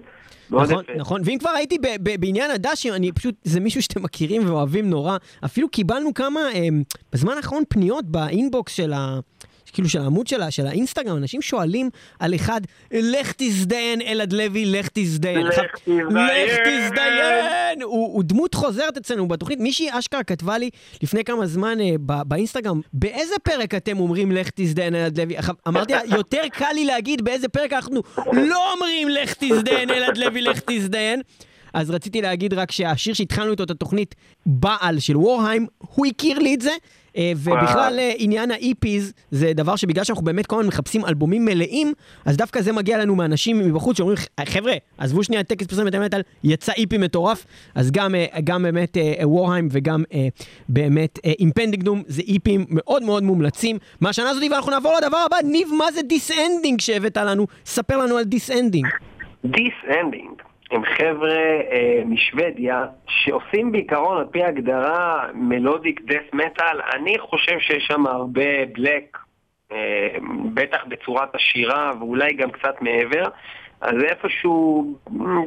נכון, 0.51 0.83
נכון, 0.97 1.21
ואם 1.25 1.37
כבר 1.39 1.49
הייתי 1.49 1.77
בעניין 2.19 2.51
הדשים, 2.51 2.93
אני 2.93 3.11
פשוט, 3.11 3.35
זה 3.43 3.59
מישהו 3.59 3.81
שאתם 3.81 4.03
מכירים 4.03 4.49
ואוהבים 4.49 4.89
נורא. 4.89 5.17
אפילו 5.45 5.69
קיבלנו 5.69 6.13
כמה, 6.13 6.39
אה, 6.53 6.67
בזמן 7.13 7.33
האחרון 7.37 7.63
פניות 7.69 8.05
באינבוקס 8.05 8.73
של 8.73 8.93
ה... 8.93 9.19
כאילו 9.73 9.89
של 9.89 10.01
העמוד 10.01 10.27
שלה, 10.27 10.51
של 10.51 10.67
האינסטגרם, 10.67 11.17
אנשים 11.17 11.41
שואלים 11.41 11.89
על 12.19 12.35
אחד, 12.35 12.61
לך 12.91 13.33
תזדיין, 13.37 14.01
אלעד 14.01 14.33
לוי, 14.33 14.65
לך 14.65 14.89
תזדיין. 14.93 15.47
לך 15.47 15.59
תזדיין. 15.75 16.07
לך 16.07 16.57
תזדיין! 16.67 17.81
הוא, 17.81 18.13
הוא 18.13 18.23
דמות 18.23 18.53
חוזרת 18.53 18.97
אצלנו 18.97 19.27
בתוכנית. 19.27 19.59
מישהי 19.59 19.87
אשכרה 19.91 20.23
כתבה 20.23 20.57
לי 20.57 20.69
לפני 21.03 21.23
כמה 21.23 21.47
זמן 21.47 21.81
אה, 21.81 21.95
בא, 21.99 22.23
באינסטגרם, 22.23 22.81
באיזה 22.93 23.35
פרק 23.43 23.75
אתם 23.75 23.99
אומרים 23.99 24.31
לך 24.31 24.49
תזדיין, 24.55 24.95
אלעד 24.95 25.19
לוי? 25.19 25.35
אמרתי 25.67 25.93
לה, 25.93 26.01
יותר 26.05 26.41
קל 26.51 26.71
לי 26.73 26.85
להגיד 26.85 27.21
באיזה 27.21 27.47
פרק 27.47 27.73
אנחנו 27.73 28.01
לא 28.33 28.73
אומרים 28.73 29.09
לך 29.09 29.33
תזדיין, 29.39 29.89
אלעד 29.89 30.17
לוי, 30.17 30.41
לך 30.41 30.59
תזדיין. 30.65 31.21
אז 31.73 31.89
רציתי 31.91 32.21
להגיד 32.21 32.53
רק 32.53 32.71
שהשיר 32.71 33.13
שהתחלנו 33.13 33.51
איתו 33.51 33.63
את 33.63 33.71
התוכנית, 33.71 34.15
בעל 34.45 34.99
של 34.99 35.17
וורהיים, 35.17 35.67
הוא 35.79 36.05
הכיר 36.05 36.39
לי 36.39 36.55
את 36.55 36.61
זה, 36.61 36.71
ובכלל 37.17 37.95
אה, 37.99 38.11
עניין 38.17 38.51
ה-EPs 38.51 39.13
זה 39.31 39.53
דבר 39.53 39.75
שבגלל 39.75 40.03
שאנחנו 40.03 40.23
באמת 40.23 40.45
כל 40.45 40.55
הזמן 40.55 40.67
מחפשים 40.67 41.05
אלבומים 41.05 41.45
מלאים, 41.45 41.93
אז 42.25 42.37
דווקא 42.37 42.61
זה 42.61 42.71
מגיע 42.71 42.97
לנו 42.97 43.15
מאנשים 43.15 43.59
מבחוץ 43.59 43.97
שאומרים, 43.97 44.17
חבר'ה, 44.45 44.73
עזבו 44.97 45.23
שנייה 45.23 45.43
טקס 45.43 45.67
פרסומת 45.67 45.93
המטאל, 45.93 46.21
יצא 46.43 46.71
EP 46.71 46.97
מטורף, 46.99 47.45
אז 47.75 47.91
גם, 47.91 48.15
אה, 48.15 48.25
גם 48.43 48.63
באמת 48.63 48.97
וורהיים 49.23 49.67
וגם 49.71 50.03
באמת 50.69 51.19
Impending 51.39 51.84
Doom 51.84 52.03
זה 52.07 52.21
EP 52.21 52.43
ים 52.43 52.65
מאוד 52.69 53.03
מאוד 53.03 53.23
מומלצים 53.23 53.77
מהשנה 54.01 54.29
הזאת, 54.29 54.43
ואנחנו 54.51 54.71
נעבור 54.71 54.93
לדבר 55.01 55.17
הבא, 55.25 55.37
ניב, 55.43 55.67
מה 55.77 55.91
זה 55.91 56.01
This 56.01 56.33
Ending 56.33 56.81
שהבאת 56.81 57.17
לנו? 57.17 57.47
ספר 57.65 57.97
לנו 57.97 58.17
על 58.17 58.23
This 58.23 58.47
Ending. 58.47 58.87
This 59.45 59.83
Ending. 59.83 60.48
הם 60.71 60.81
חבר'ה 60.85 61.37
אה, 61.71 62.01
משוודיה 62.05 62.85
שעושים 63.07 63.71
בעיקרון 63.71 64.17
על 64.17 64.25
פי 64.31 64.43
הגדרה 64.43 65.27
melodic 65.33 66.01
death 66.05 66.33
metal. 66.33 66.81
אני 66.93 67.19
חושב 67.19 67.59
שיש 67.59 67.83
שם 67.87 68.07
הרבה 68.07 68.65
black, 68.73 69.17
אה, 69.71 69.77
בטח 70.53 70.77
בצורת 70.87 71.35
השירה 71.35 71.93
ואולי 71.99 72.33
גם 72.33 72.51
קצת 72.51 72.81
מעבר. 72.81 73.23
אז 73.81 73.93
איפשהו 74.03 74.93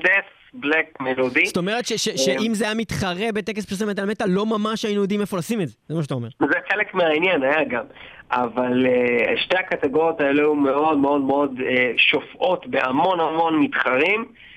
דף 0.04 0.26
בלק 0.54 1.00
מלודי. 1.00 1.46
זאת 1.46 1.56
אומרת 1.56 1.86
ש- 1.86 1.92
ש- 1.92 2.08
אה, 2.08 2.16
שאם 2.16 2.54
זה 2.54 2.64
היה 2.64 2.74
מתחרה 2.74 3.32
בטקס 3.34 3.66
פרסם 3.66 3.88
מטאל 3.88 4.04
מטאל, 4.06 4.26
לא 4.28 4.46
ממש 4.46 4.84
היינו 4.84 5.02
יודעים 5.02 5.20
איפה 5.20 5.36
לשים 5.36 5.60
את 5.60 5.68
זה, 5.68 5.74
זה 5.88 5.94
מה 5.94 6.02
שאתה 6.02 6.14
אומר. 6.14 6.28
זה 6.40 6.58
חלק 6.72 6.94
מהעניין, 6.94 7.42
היה 7.42 7.64
גם. 7.64 7.84
אבל 8.30 8.86
uh, 8.86 9.40
שתי 9.40 9.56
הקטגוריות 9.56 10.20
האלה 10.20 10.42
היו 10.42 10.54
מאוד 10.54 10.98
מאוד 10.98 11.20
מאוד 11.20 11.58
uh, 11.58 11.62
שופעות 11.96 12.66
בהמון 12.66 13.20
המון 13.20 13.60
מתחרים. 13.60 14.20
אה, 14.20 14.51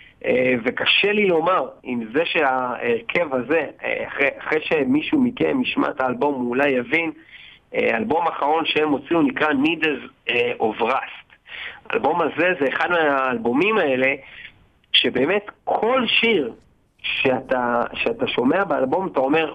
וקשה 0.63 1.11
לי 1.11 1.27
לומר 1.27 1.67
אם 1.85 2.03
זה 2.13 2.25
שההרכב 2.25 3.33
הזה, 3.33 3.67
אה, 3.83 4.07
אחרי, 4.07 4.29
אחרי 4.37 4.59
שמישהו 4.63 5.21
מכם 5.21 5.61
ישמע 5.61 5.89
את 5.89 6.01
האלבום 6.01 6.33
הוא 6.35 6.49
אולי 6.49 6.69
יבין, 6.69 7.11
אה, 7.75 7.93
האלבום 7.93 8.27
האחרון 8.27 8.65
שהם 8.65 8.89
הוציאו 8.89 9.21
נקרא 9.21 9.47
Needles 9.47 10.31
of 10.59 10.81
Rust. 10.81 11.25
האלבום 11.89 12.21
הזה 12.21 12.53
זה 12.59 12.67
אחד 12.69 12.89
מהאלבומים 12.91 13.77
האלה 13.77 14.13
שבאמת 14.91 15.45
כל 15.63 16.07
שיר 16.07 16.53
שאתה, 17.01 17.83
שאתה 17.93 18.27
שומע 18.27 18.63
באלבום 18.63 19.07
אתה 19.07 19.19
אומר 19.19 19.53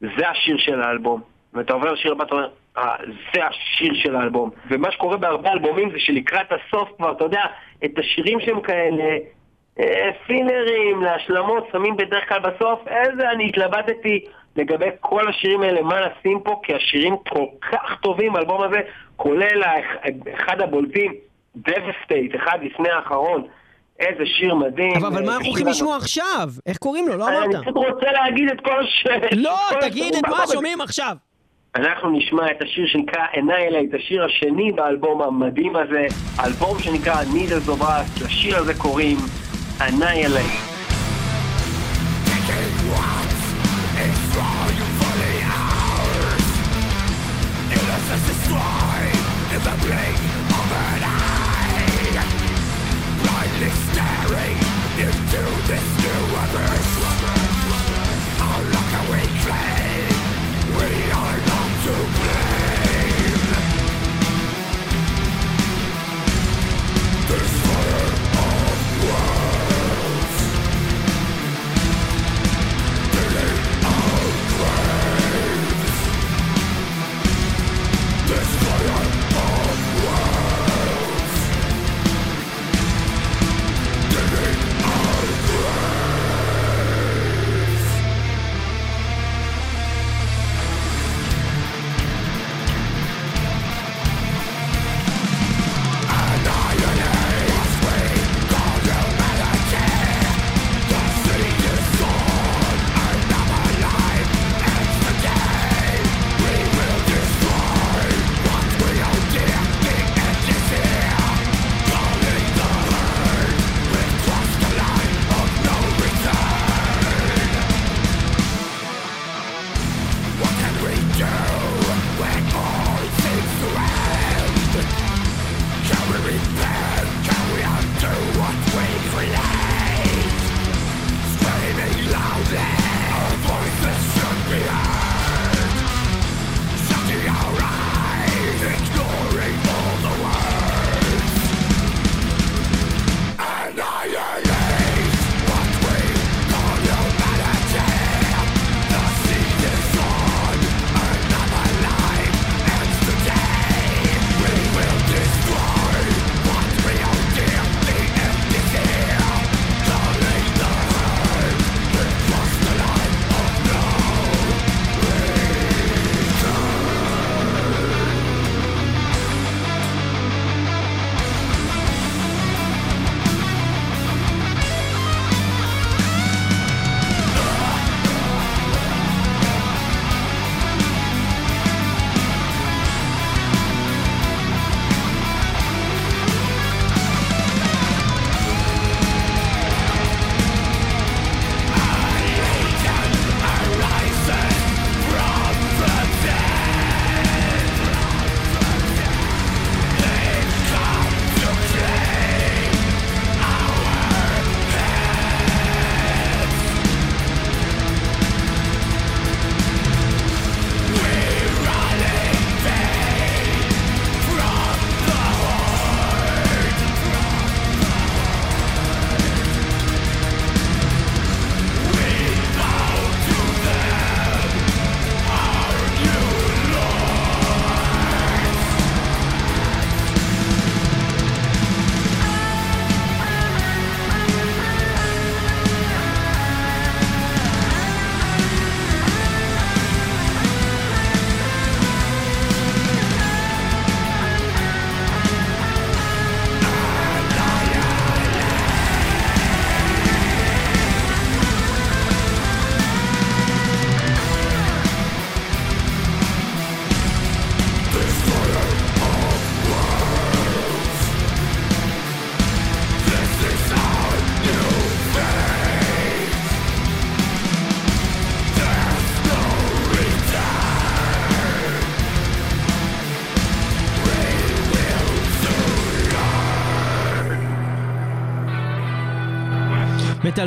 זה 0.00 0.28
השיר 0.28 0.58
של 0.58 0.82
האלבום 0.82 1.20
ואתה 1.54 1.72
עובר 1.72 1.92
לשיר 1.92 2.12
הבא, 2.12 2.24
אתה 2.24 2.34
אומר, 2.34 2.48
אה, 2.78 2.96
זה 3.34 3.46
השיר 3.46 3.94
של 3.94 4.16
האלבום. 4.16 4.50
ומה 4.70 4.92
שקורה 4.92 5.16
בהרבה 5.16 5.52
אלבומים 5.52 5.90
זה 5.90 5.98
שלקראת 5.98 6.46
הסוף 6.52 6.88
כבר, 6.96 7.12
אתה 7.12 7.24
יודע, 7.24 7.42
את 7.84 7.98
השירים 7.98 8.40
שהם 8.40 8.60
כאלה 8.60 9.16
אה, 9.80 10.10
פינרים 10.26 11.02
להשלמות 11.02 11.68
שמים 11.72 11.96
בדרך 11.96 12.28
כלל 12.28 12.38
בסוף, 12.38 12.80
איזה 12.88 13.30
אני 13.30 13.48
התלבטתי 13.48 14.24
לגבי 14.56 14.88
כל 15.00 15.28
השירים 15.28 15.62
האלה, 15.62 15.82
מה 15.82 16.00
נשים 16.06 16.40
פה, 16.40 16.60
כי 16.62 16.74
השירים 16.74 17.16
כל 17.28 17.44
כך 17.72 18.00
טובים, 18.02 18.36
האלבום 18.36 18.62
הזה, 18.62 18.80
כולל 19.16 19.62
אחד 20.34 20.60
הבולטים, 20.60 21.14
דבסטייט, 21.56 22.36
אחד 22.36 22.58
לפני 22.62 22.90
האחרון. 22.90 23.46
איזה 23.98 24.26
שיר 24.26 24.54
מדהים. 24.54 24.96
אבל, 24.96 25.06
אבל 25.06 25.26
מה 25.26 25.32
אנחנו 25.32 25.46
הולכים 25.46 25.66
לשמוע 25.66 25.96
עכשיו? 25.96 26.48
איך 26.66 26.76
קוראים 26.76 27.08
לו? 27.08 27.16
לא 27.16 27.28
אמרת. 27.28 27.54
אני 27.54 27.62
פשוט 27.62 27.76
רוצה 27.76 28.12
להגיד 28.12 28.50
את 28.50 28.60
כל 28.60 28.84
ש... 28.86 29.06
לא, 29.36 29.56
תגיד 29.80 30.14
את 30.14 30.28
מה 30.30 30.44
שומעים 30.52 30.80
עכשיו. 30.80 31.16
אנחנו 31.76 32.10
נשמע 32.10 32.50
את 32.50 32.62
השיר 32.62 32.86
שנקרא 32.86 33.22
Annihilate, 33.34 33.96
השיר 33.96 34.24
השני 34.24 34.72
באלבום 34.72 35.22
המדהים 35.22 35.76
הזה, 35.76 36.06
אלבום 36.46 36.78
שנקרא 36.78 37.14
Needles 37.14 37.68
of 37.68 37.82
Us, 37.82 38.24
לשיר 38.24 38.56
הזה 38.56 38.74
קוראים 38.74 39.16
annihilate. 39.80 40.77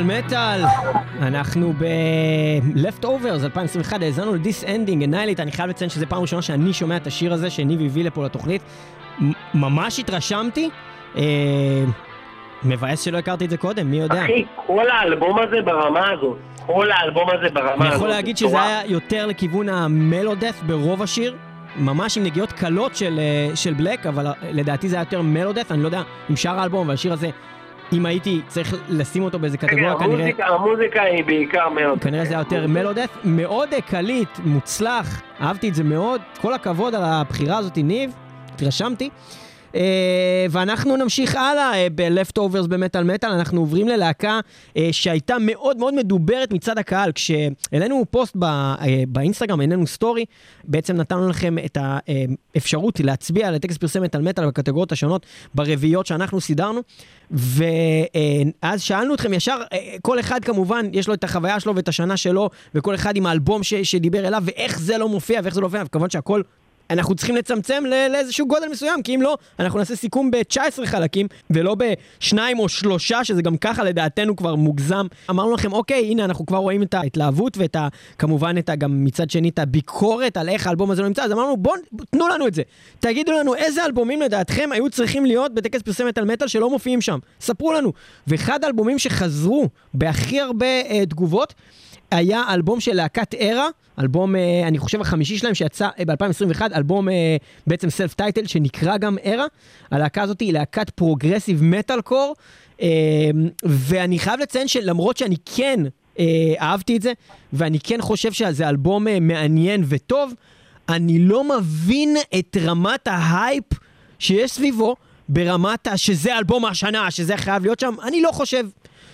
מטאל 0.02 0.62
מטאל, 0.62 0.64
אנחנו 1.22 1.72
ב-Leftovers 1.72 3.44
2021, 3.44 4.02
האזנו 4.02 4.34
ל-This 4.34 4.64
Ending, 4.64 5.08
Annihilate, 5.08 5.42
אני 5.42 5.52
חייב 5.52 5.70
לציין 5.70 5.90
שזו 5.90 6.06
פעם 6.08 6.22
ראשונה 6.22 6.42
שאני 6.42 6.72
שומע 6.72 6.96
את 6.96 7.06
השיר 7.06 7.32
הזה 7.32 7.50
שניב 7.50 7.80
הביא 7.80 8.04
לפה 8.04 8.24
לתוכנית. 8.24 8.62
ממש 9.54 9.98
התרשמתי. 9.98 10.70
אה, 11.16 11.22
מבאס 12.64 13.00
שלא 13.00 13.18
הכרתי 13.18 13.44
את 13.44 13.50
זה 13.50 13.56
קודם, 13.56 13.90
מי 13.90 13.96
יודע. 13.96 14.24
אחי, 14.24 14.44
כל 14.66 14.90
האלבום 14.90 15.38
הזה 15.38 15.62
ברמה 15.64 16.10
הזאת. 16.10 16.38
כל 16.66 16.90
האלבום 16.90 17.28
הזה 17.30 17.48
ברמה 17.52 17.72
הזאת. 17.72 17.80
אני 17.86 17.94
יכול 17.94 18.08
להגיד 18.08 18.36
שזה 18.36 18.62
היה 18.62 18.80
יותר 18.86 19.26
לכיוון 19.26 19.68
המלודף 19.68 20.60
ברוב 20.66 21.02
השיר. 21.02 21.36
ממש 21.76 22.18
עם 22.18 22.24
נגיעות 22.24 22.52
קלות 22.52 22.96
של, 22.96 23.18
אה, 23.18 23.56
של 23.56 23.74
בלק, 23.74 24.06
אבל 24.06 24.26
אה, 24.26 24.32
לדעתי 24.42 24.88
זה 24.88 24.96
היה 24.96 25.02
יותר 25.02 25.22
מלודף, 25.22 25.72
אני 25.72 25.82
לא 25.82 25.88
יודע 25.88 26.02
אם 26.30 26.36
שאר 26.36 26.60
האלבום, 26.60 26.84
אבל 26.84 26.94
השיר 26.94 27.12
הזה 27.12 27.30
אם 27.92 28.06
הייתי 28.06 28.40
צריך 28.48 28.74
לשים 28.88 29.22
אותו 29.22 29.38
באיזה 29.38 29.58
קטגוריה, 29.58 29.94
כנראה... 29.98 30.14
המוזיקה, 30.14 30.46
המוזיקה 30.46 31.02
היא 31.02 31.24
בעיקר 31.24 31.68
melodeath. 31.68 32.02
כנראה 32.02 32.24
זה 32.24 32.34
היה 32.34 32.40
יותר 32.40 32.66
melodeath. 32.66 33.16
מאוד 33.24 33.68
קליט, 33.86 34.28
מוצלח, 34.44 35.22
אהבתי 35.40 35.68
את 35.68 35.74
זה 35.74 35.84
מאוד. 35.84 36.20
כל 36.40 36.54
הכבוד 36.54 36.94
על 36.94 37.02
הבחירה 37.04 37.58
הזאת, 37.58 37.78
ניב, 37.78 38.10
התרשמתי. 38.54 39.10
Uh, 39.72 39.74
ואנחנו 40.50 40.96
נמשיך 40.96 41.36
הלאה 41.36 41.72
uh, 41.72 41.90
ב-Leftovers 41.94 42.66
במטאל 42.68 43.04
מטאל, 43.04 43.30
אנחנו 43.30 43.60
עוברים 43.60 43.88
ללהקה 43.88 44.40
uh, 44.68 44.78
שהייתה 44.92 45.36
מאוד 45.40 45.76
מאוד 45.76 45.94
מדוברת 45.94 46.52
מצד 46.52 46.78
הקהל. 46.78 47.12
כשהעלינו 47.12 48.04
פוסט 48.10 48.36
ב, 48.38 48.44
uh, 48.44 48.78
באינסטגרם, 49.08 49.60
העלינו 49.60 49.86
סטורי, 49.86 50.24
בעצם 50.64 50.96
נתנו 50.96 51.28
לכם 51.28 51.56
את 51.64 51.78
האפשרות 51.80 53.00
להצביע 53.00 53.48
על 53.48 53.54
הטקס 53.54 53.80
פרסי 53.80 54.02
מטאל 54.02 54.20
מטאל 54.20 54.46
בקטגוריות 54.46 54.92
השונות 54.92 55.26
ברביעיות 55.54 56.06
שאנחנו 56.06 56.40
סידרנו. 56.40 56.80
ואז 57.30 58.82
שאלנו 58.82 59.14
אתכם 59.14 59.34
ישר, 59.34 59.56
כל 60.02 60.20
אחד 60.20 60.44
כמובן, 60.44 60.86
יש 60.92 61.08
לו 61.08 61.14
את 61.14 61.24
החוויה 61.24 61.60
שלו 61.60 61.76
ואת 61.76 61.88
השנה 61.88 62.16
שלו, 62.16 62.50
וכל 62.74 62.94
אחד 62.94 63.16
עם 63.16 63.26
האלבום 63.26 63.62
ש, 63.62 63.74
שדיבר 63.74 64.26
אליו, 64.26 64.42
ואיך 64.46 64.80
זה 64.80 64.98
לא 64.98 65.08
מופיע 65.08 65.40
ואיך 65.42 65.54
זה 65.54 65.60
לא 65.60 65.66
מופיע, 65.66 65.82
וכמובן 65.86 66.10
שהכל 66.10 66.42
אנחנו 66.92 67.14
צריכים 67.14 67.36
לצמצם 67.36 67.84
לאיזשהו 68.10 68.46
גודל 68.46 68.68
מסוים, 68.68 69.02
כי 69.02 69.14
אם 69.14 69.22
לא, 69.22 69.38
אנחנו 69.58 69.78
נעשה 69.78 69.96
סיכום 69.96 70.30
ב-19 70.30 70.86
חלקים, 70.86 71.26
ולא 71.50 71.76
בשניים 71.78 72.58
או 72.58 72.68
שלושה, 72.68 73.24
שזה 73.24 73.42
גם 73.42 73.56
ככה 73.56 73.84
לדעתנו 73.84 74.36
כבר 74.36 74.54
מוגזם. 74.54 75.06
אמרנו 75.30 75.52
לכם, 75.52 75.72
אוקיי, 75.72 76.04
הנה, 76.04 76.24
אנחנו 76.24 76.46
כבר 76.46 76.58
רואים 76.58 76.82
את 76.82 76.94
ההתלהבות, 76.94 77.58
ואת 77.58 77.76
ה... 77.76 77.88
כמובן, 78.18 78.58
את 78.58 78.68
ה... 78.68 78.76
גם 78.76 79.04
מצד 79.04 79.30
שני, 79.30 79.48
את 79.48 79.58
הביקורת 79.58 80.36
על 80.36 80.48
איך 80.48 80.66
האלבום 80.66 80.90
הזה 80.90 81.02
לא 81.02 81.08
נמצא, 81.08 81.22
אז 81.22 81.32
אמרנו, 81.32 81.56
בואו, 81.56 81.74
תנו 82.10 82.28
לנו 82.28 82.46
את 82.46 82.54
זה. 82.54 82.62
תגידו 83.00 83.32
לנו 83.32 83.54
איזה 83.54 83.84
אלבומים 83.84 84.22
לדעתכם 84.22 84.68
היו 84.72 84.90
צריכים 84.90 85.26
להיות 85.26 85.54
בטקס 85.54 85.82
פרסי 85.82 86.24
מטאל 86.24 86.36
מטאל 86.36 86.48
שלא 86.48 86.70
מופיעים 86.70 87.00
שם. 87.00 87.18
ספרו 87.40 87.72
לנו. 87.72 87.92
ואחד 88.26 88.64
האלבומים 88.64 88.98
שחזרו 88.98 89.68
בהכי 89.94 90.40
הרבה 90.40 90.66
אה, 90.66 91.06
תגובות, 91.06 91.54
היה 92.12 92.42
אלבום 92.48 92.80
של 92.80 92.92
להקת 92.92 93.34
ERRA, 93.34 93.68
אלבום, 93.98 94.36
אה, 94.36 94.68
אני 94.68 94.78
חושב, 94.78 95.00
החמישי 95.00 95.38
שלהם 95.38 95.54
שיצא 95.54 95.88
אה, 95.98 96.04
ב-2021, 96.04 96.62
אלבום 96.76 97.08
אה, 97.08 97.36
בעצם 97.66 97.90
self 97.90 98.14
title 98.14 98.46
שנקרא 98.46 98.96
גם 98.96 99.16
ERRA. 99.24 99.46
הלהקה 99.90 100.22
הזאת 100.22 100.40
היא 100.40 100.52
להקת 100.52 100.90
progressive 100.90 101.62
metalcore, 101.62 102.34
ואני 103.62 104.18
חייב 104.18 104.40
לציין 104.40 104.68
שלמרות 104.68 105.16
שאני 105.16 105.36
כן 105.56 105.80
אהבתי 106.60 106.96
את 106.96 107.02
זה, 107.02 107.12
ואני 107.52 107.78
כן 107.80 108.00
חושב 108.00 108.32
שזה 108.32 108.68
אלבום 108.68 109.06
מעניין 109.20 109.84
וטוב, 109.88 110.34
אני 110.88 111.18
לא 111.18 111.58
מבין 111.58 112.16
את 112.38 112.56
רמת 112.60 113.08
ההייפ 113.08 113.64
שיש 114.18 114.50
סביבו. 114.50 114.96
ברמת 115.28 115.88
שזה 115.96 116.38
אלבום 116.38 116.64
השנה, 116.64 117.10
שזה 117.10 117.36
חייב 117.36 117.62
להיות 117.62 117.80
שם, 117.80 117.94
אני 118.02 118.22
לא 118.22 118.32
חושב. 118.32 118.66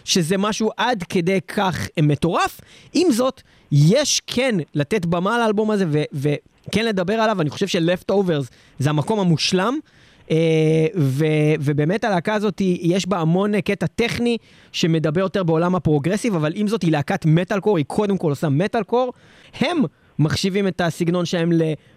שזה 0.08 0.38
משהו 0.38 0.70
עד 0.76 1.02
כדי 1.08 1.38
כך 1.48 1.88
מטורף. 2.02 2.60
עם 2.92 3.12
זאת, 3.12 3.42
יש 3.72 4.22
כן 4.26 4.54
לתת 4.74 5.06
במה 5.06 5.38
לאלבום 5.38 5.70
הזה 5.70 5.84
וכן 6.12 6.84
לדבר 6.84 7.14
עליו, 7.14 7.40
אני 7.40 7.50
חושב 7.50 7.66
ש-Leftovers 7.66 8.48
זה 8.78 8.90
המקום 8.90 9.20
המושלם. 9.20 9.78
Uh, 10.26 10.30
ו, 10.96 11.24
ובאמת 11.60 12.04
הלהקה 12.04 12.34
הזאת, 12.34 12.60
יש 12.80 13.06
בה 13.06 13.18
המון 13.18 13.60
קטע 13.60 13.86
טכני 13.86 14.36
שמדבר 14.72 15.20
יותר 15.20 15.42
בעולם 15.42 15.74
ה 15.74 15.79
progressive, 15.79 16.34
אבל 16.34 16.52
עם 16.54 16.68
זאת 16.68 16.82
היא 16.82 16.92
להקת 16.92 17.26
מטאל 17.26 17.60
קור, 17.60 17.76
היא 17.76 17.84
קודם 17.84 18.18
כל 18.18 18.30
עושה 18.30 18.48
מטאל 18.48 18.82
קור. 18.82 19.12
הם 19.60 19.82
מחשיבים 20.18 20.68
את 20.68 20.80
הסגנון 20.80 21.24
שלהם 21.24 21.50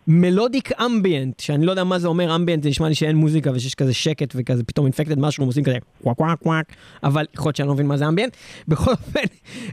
ל 0.08 0.16
melodic 0.16 0.72
ambient, 0.82 1.40
שאני 1.40 1.66
לא 1.66 1.72
יודע 1.72 1.84
מה 1.84 2.00
זה 2.00 2.08
אומר 2.08 2.36
ambient, 2.36 2.64
זה 2.64 2.70
נשמע 2.70 2.90
לי 2.90 2.96
שאין 2.96 3.16
מוזיקה 3.16 3.52
ושיש 3.54 3.76
כזה 3.76 3.94
שקט 3.94 4.34
וכזה 4.36 4.64
פתאום 4.64 4.86
infected 4.86 5.20
משהו, 5.20 5.46
עושים 5.46 5.64
כזה 5.64 5.78
קוואק 6.04 6.18
קוואק 6.18 6.40
קוואק, 6.40 6.66
אבל 7.04 7.26
יכול 7.34 7.48
להיות 7.48 7.56
שאני 7.56 7.68
לא 7.68 7.74
מבין 7.74 7.88
מה 7.88 7.98
זה 7.98 8.08
ambient. 8.08 8.36
בכל 8.68 8.92
אופן, 8.92 9.26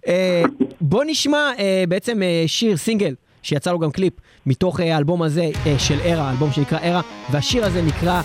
אה, 0.08 0.42
בוא 0.80 1.04
נשמע 1.06 1.50
אה, 1.58 1.84
בעצם 1.88 2.22
אה, 2.22 2.44
שיר 2.46 2.76
סינגל. 2.76 3.14
שיצא 3.42 3.72
לו 3.72 3.78
גם 3.78 3.90
קליפ 3.90 4.12
מתוך 4.46 4.80
האלבום 4.80 5.22
הזה 5.22 5.50
של 5.78 6.00
ERRA, 6.00 6.30
אלבום 6.30 6.52
שנקרא 6.52 6.78
ERRA, 6.78 7.00
והשיר 7.30 7.64
הזה 7.64 7.82
נקרא 7.82 8.22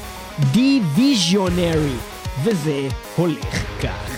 Divisionary, 0.54 1.98
וזה 2.44 2.88
הולך 3.16 3.82
כך. 3.84 4.13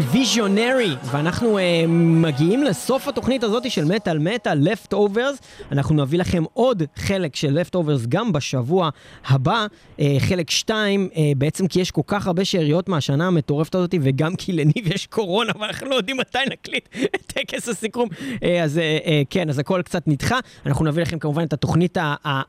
ארה, 0.00 0.10
דיוויז'ונרי, 0.12 0.96
ואנחנו 1.04 1.58
uh, 1.58 1.60
מגיעים 1.88 2.62
לסוף 2.62 3.08
התוכנית 3.08 3.42
הזאת 3.42 3.70
של 3.70 3.84
מטאל 3.84 4.18
מטאל, 4.18 4.68
Leftovers. 4.68 5.62
אנחנו 5.72 5.94
נביא 5.94 6.18
לכם 6.18 6.44
עוד 6.52 6.82
חלק 6.96 7.36
של 7.36 7.58
Leftovers 7.58 8.06
גם 8.08 8.32
בשבוע 8.32 8.90
הבא, 9.26 9.66
uh, 9.96 10.02
חלק 10.18 10.50
2, 10.50 11.08
uh, 11.12 11.16
בעצם 11.36 11.66
כי 11.66 11.80
יש 11.80 11.90
כל 11.90 12.00
כך 12.06 12.26
הרבה 12.26 12.44
שאריות 12.44 12.88
מהשנה 12.88 13.26
המטורפת 13.26 13.74
הזאת, 13.74 13.94
וגם 14.02 14.36
כי 14.36 14.52
לניב 14.52 14.92
יש 14.94 15.06
קורונה, 15.06 15.52
ואנחנו 15.60 15.88
לא 15.88 15.94
יודעים 15.94 16.16
מתי 16.16 16.38
נקליט 16.50 16.88
את 17.14 17.22
טקס 17.26 17.68
הסיכום. 17.68 18.08
Uh, 18.08 18.44
אז 18.62 18.76
uh, 18.76 19.04
uh, 19.06 19.10
כן, 19.30 19.48
אז 19.48 19.58
הכל 19.58 19.82
קצת 19.84 20.08
נדחה. 20.08 20.38
אנחנו 20.66 20.84
נביא 20.84 21.02
לכם 21.02 21.18
כמובן 21.18 21.42
את 21.42 21.52
התוכנית, 21.52 21.98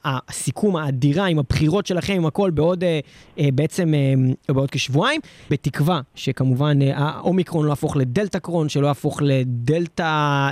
הסיכום 0.06 0.76
האדירה 0.76 1.26
עם 1.26 1.40
הבחירות 1.40 1.86
שלכם, 1.86 2.14
עם 2.14 2.26
הכל 2.26 2.50
בעוד, 2.50 2.84
uh, 2.84 3.38
uh, 3.38 3.42
בעצם, 3.54 3.94
uh, 4.50 4.54
בעוד 4.54 4.72
כשבועיים, 4.72 5.22
בתקווה 5.50 6.02
שכמובן 6.16 6.80
האומיקרון 7.42 7.66
לא 7.66 7.70
יהפוך 7.72 7.98
לדלתא 7.98 8.40
קרון, 8.40 8.70
שלא 8.70 8.88
יהפוך 8.88 9.22
לדלתא 9.22 10.50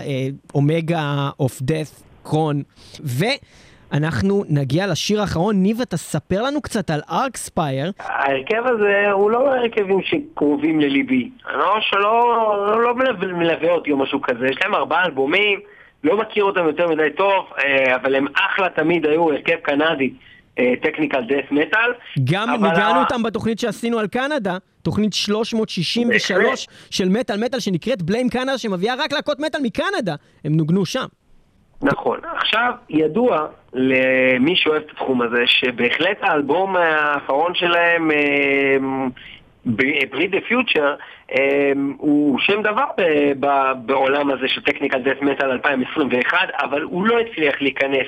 אומגה 0.56 1.30
אוף 1.40 1.62
דאט 1.62 1.88
קרון. 2.24 2.62
ואנחנו 3.04 4.44
נגיע 4.50 4.88
לשיר 4.88 5.22
האחרון. 5.22 5.64
ניב, 5.64 5.82
אתה 5.82 5.98
ספר 5.98 6.42
לנו 6.42 6.62
קצת 6.62 6.90
על 6.90 7.00
ארקספייר. 7.12 7.92
ההרכב 8.00 8.64
הזה 8.66 9.12
הוא 9.12 9.32
לא 9.32 9.56
הרכבים 9.56 10.02
שקרובים 10.02 10.80
לליבי. 10.80 11.30
לא 11.54 11.76
שלא 11.82 12.82
לא 12.84 12.96
מלווה 13.34 13.72
אותי 13.72 13.92
או 13.92 13.98
משהו 13.98 14.22
כזה. 14.22 14.48
יש 14.48 14.58
להם 14.64 14.76
ארבעה 14.76 15.06
אלבומים, 15.06 15.60
לא 16.04 16.18
מכיר 16.18 16.44
אותם 16.44 16.66
יותר 16.66 16.88
מדי 16.88 17.10
טוב, 17.18 17.46
אבל 17.96 18.16
הם 18.16 18.26
אחלה 18.36 18.70
תמיד 18.70 19.06
היו, 19.06 19.32
הרכב 19.32 19.56
קנדי. 19.64 20.14
טכניקל 20.82 21.22
דף 21.22 21.52
מטאל. 21.52 21.92
גם 22.24 22.50
ניגענו 22.52 23.00
אותם 23.00 23.24
בתוכנית 23.24 23.60
שעשינו 23.60 24.00
על 24.00 24.08
קנדה, 24.08 24.58
תוכנית 24.82 25.14
363 25.14 26.68
של 26.92 27.10
מטאל 27.10 27.44
מטאל 27.46 27.60
שנקראת 27.60 28.02
בליים 28.02 28.30
קנדה, 28.30 28.58
שמביאה 28.58 28.96
רק 28.98 29.14
להקות 29.14 29.40
מטאל 29.40 29.62
מקנדה. 29.64 30.16
הם 30.46 30.56
נוגנו 30.56 30.86
שם. 30.86 31.06
נכון. 31.82 32.20
עכשיו, 32.36 32.72
ידוע 32.90 33.48
למי 33.74 34.56
שאוהב 34.56 34.82
את 34.82 34.92
התחום 34.92 35.22
הזה, 35.22 35.44
שבהחלט 35.46 36.18
האלבום 36.22 36.76
האחרון 36.76 37.56
שלהם, 37.56 38.12
בריד 39.66 40.32
דה 40.32 40.38
פיוטר, 40.48 40.96
הוא 41.98 42.40
שם 42.40 42.62
דבר 42.62 42.86
בעולם 43.86 44.32
הזה 44.32 44.48
של 44.48 44.62
טכניקל 44.62 44.98
דף 45.00 45.22
מטאל 45.22 45.52
2021, 45.52 46.38
אבל 46.64 46.82
הוא 46.82 47.06
לא 47.06 47.20
הצליח 47.20 47.62
להיכנס 47.62 48.08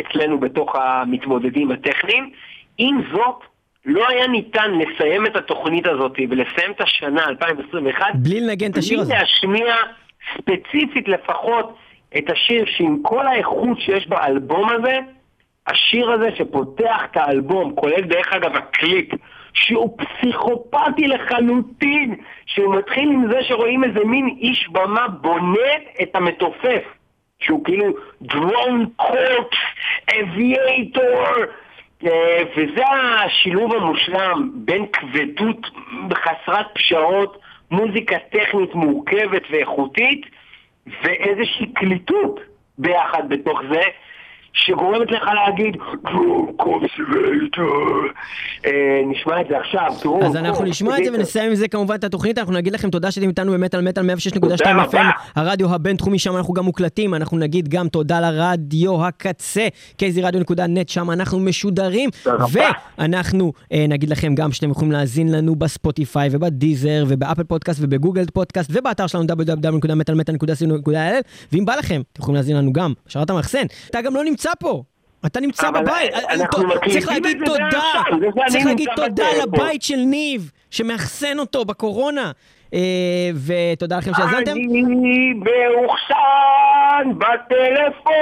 אצלנו 0.00 0.40
בתוך 0.40 0.76
המתמודדים 0.76 1.70
הטכניים. 1.70 2.30
עם 2.78 3.00
זאת, 3.12 3.44
לא 3.84 4.08
היה 4.08 4.26
ניתן 4.26 4.70
לסיים 4.78 5.26
את 5.26 5.36
התוכנית 5.36 5.86
הזאת 5.86 6.12
ולסיים 6.30 6.70
את 6.70 6.80
השנה 6.80 7.24
2021 7.24 8.06
בלי 8.14 8.40
לנגן 8.40 8.70
את 8.70 8.76
השיר 8.76 9.00
הזה. 9.00 9.12
בלי 9.12 9.20
להשמיע 9.20 9.74
ספציפית 10.34 11.08
לפחות 11.08 11.76
את 12.18 12.30
השיר 12.30 12.64
שעם 12.66 12.96
כל 13.02 13.26
האיכות 13.26 13.80
שיש 13.80 14.08
באלבום 14.08 14.68
הזה, 14.68 14.98
השיר 15.66 16.10
הזה 16.10 16.28
שפותח 16.36 17.00
את 17.10 17.16
האלבום, 17.16 17.74
כולל 17.74 18.00
דרך 18.00 18.32
אגב 18.32 18.56
הקליפ, 18.56 19.08
שהוא 19.52 19.98
פסיכופתי 19.98 21.06
לחלוטין, 21.06 22.14
שהוא 22.46 22.76
מתחיל 22.76 23.10
עם 23.10 23.32
זה 23.32 23.38
שרואים 23.42 23.84
איזה 23.84 24.04
מין 24.04 24.36
איש 24.40 24.68
במה 24.72 25.08
בונה 25.08 25.72
את 26.02 26.16
המתופף. 26.16 26.82
שהוא 27.40 27.64
כאילו 27.64 27.86
דרון 28.22 28.86
קורפס, 28.96 29.58
אביאטור, 30.20 31.24
וזה 32.56 32.84
השילוב 33.24 33.74
המושלם 33.74 34.50
בין 34.54 34.86
כבדות 34.92 35.66
חסרת 36.14 36.66
פשרות, 36.74 37.38
מוזיקה 37.70 38.16
טכנית 38.18 38.74
מורכבת 38.74 39.42
ואיכותית, 39.50 40.26
ואיזושהי 41.02 41.72
קליטות 41.72 42.40
ביחד 42.78 43.28
בתוך 43.28 43.60
זה, 43.72 43.82
שגורמת 44.52 45.10
לך 45.10 45.22
להגיד, 45.34 45.76
אה, 48.66 49.00
נשמע 49.06 49.40
את 49.40 49.46
זה 49.48 49.58
עכשיו, 49.58 49.86
תראו. 50.02 50.24
אז 50.24 50.36
אנחנו 50.36 50.64
נשמע 50.64 50.98
את 50.98 51.04
זה 51.04 51.12
ונסיים 51.12 51.50
עם 51.50 51.54
זה 51.54 51.68
כמובן 51.68 51.94
את 51.94 52.04
התוכנית, 52.04 52.38
אנחנו 52.38 52.52
נגיד 52.52 52.72
לכם 52.72 52.90
תודה 52.90 53.10
שאתם 53.10 53.28
איתנו 53.28 53.52
באמת 53.52 53.74
על 53.74 53.80
מטאל 53.80 54.02
106.2 54.10 54.62
FM, 54.92 54.96
הרדיו 55.36 55.74
הבינתחומי, 55.74 56.18
שם 56.18 56.36
אנחנו 56.36 56.54
גם 56.54 56.64
מוקלטים, 56.64 57.14
אנחנו 57.14 57.38
נגיד 57.38 57.68
גם 57.68 57.88
תודה 57.88 58.20
לרדיו 58.20 59.06
הקצה, 59.06 59.68
kzradio.net, 59.98 60.88
שם 60.92 61.10
אנחנו 61.10 61.40
משודרים, 61.40 62.10
ואנחנו 62.52 63.52
אה, 63.72 63.84
נגיד 63.88 64.10
לכם 64.10 64.34
גם 64.34 64.52
שאתם 64.52 64.70
יכולים 64.70 64.92
להאזין 64.92 65.32
לנו 65.32 65.56
בספוטיפיי 65.56 66.28
ובדיזר 66.32 67.04
ובאפל 67.08 67.44
פודקאסט 67.44 67.80
ובגוגל 67.82 68.24
פודקאסט 68.34 68.70
ובאתר 68.72 69.06
שלנו 69.06 69.24
www.metalmetal.co.il 69.24 71.22
ואם 71.52 71.64
בא 71.64 71.74
לכם, 71.74 72.02
אתם 72.12 72.22
יכולים 72.22 72.34
להאזין 72.34 72.56
לנו 72.56 72.72
גם 72.72 72.92
בשרת 73.06 73.30
המחסן. 73.30 73.64
אתה 73.90 74.02
גם 74.02 74.14
לא 74.14 74.24
נמצא 74.24 74.39
נמצא 74.40 74.50
פה. 74.58 74.82
אתה 75.26 75.40
נמצא 75.40 75.70
בבית, 75.70 76.10
צריך 76.92 77.08
להגיד 77.08 77.42
תודה, 77.44 78.02
צריך 78.48 78.66
להגיד 78.66 78.88
תודה 78.96 79.26
לבית 79.42 79.82
של 79.82 79.96
ניב, 79.96 80.50
שמאחסן 80.70 81.38
אותו 81.38 81.64
בקורונה. 81.64 82.32
ותודה 83.46 83.98
לכם 83.98 84.10
שהאזנתם. 84.16 84.52
אני 84.52 85.32
מאוחסן 85.32 87.08
בטלפון. 87.18 88.14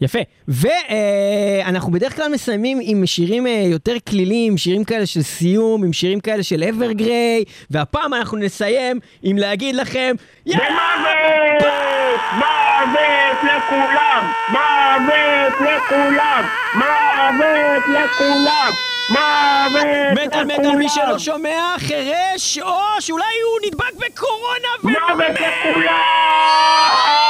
יפה. 0.00 0.18
ואנחנו 0.48 1.92
בדרך 1.92 2.16
כלל 2.16 2.28
מסיימים 2.28 2.78
עם 2.82 3.06
שירים 3.06 3.46
יותר 3.46 3.94
כלילים, 4.08 4.58
שירים 4.58 4.84
כאלה 4.84 5.06
של 5.06 5.22
סיום, 5.22 5.84
עם 5.84 5.92
שירים 5.92 6.20
כאלה 6.20 6.42
של 6.42 6.64
אברגריי, 6.64 7.44
והפעם 7.70 8.14
אנחנו 8.14 8.38
נסיים 8.38 9.00
עם 9.22 9.38
להגיד 9.38 9.74
לכם, 9.74 10.14
יאללה! 10.46 10.68
מוות 12.32 13.38
לכולם! 13.42 14.32
מוות 14.48 15.60
לכולם! 15.60 16.44
מוות 16.74 17.82
לכולם! 17.84 17.84
מוות 17.84 17.84
לכולם! 17.88 18.72
מטאל 20.12 20.44
מטאל 20.44 20.76
מי 20.76 20.88
שלא 20.88 21.18
שומע, 21.18 21.74
חירש, 21.78 22.58
או 22.58 22.76
שאולי 23.00 23.24
הוא 23.24 23.60
נדבק 23.66 23.92
בקורונה 23.94 24.68
ו... 24.84 24.88
מוות 24.88 25.40
לכולם! 25.40 27.29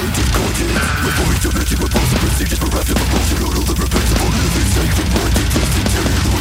Before 0.00 1.32
eternity, 1.34 1.76
we're 1.80 1.88
possible, 1.88 2.30
seekers, 2.36 2.60
we're 2.60 2.78
after 2.78 2.94
the 2.94 3.06
bullshit, 3.10 3.40
all 3.40 3.64
the 3.64 3.74
reversible, 3.74 4.30
living, 4.30 4.68
safe, 4.70 4.98
and 5.00 5.10
more, 5.12 5.30
just 5.30 5.74
interior, 5.80 6.39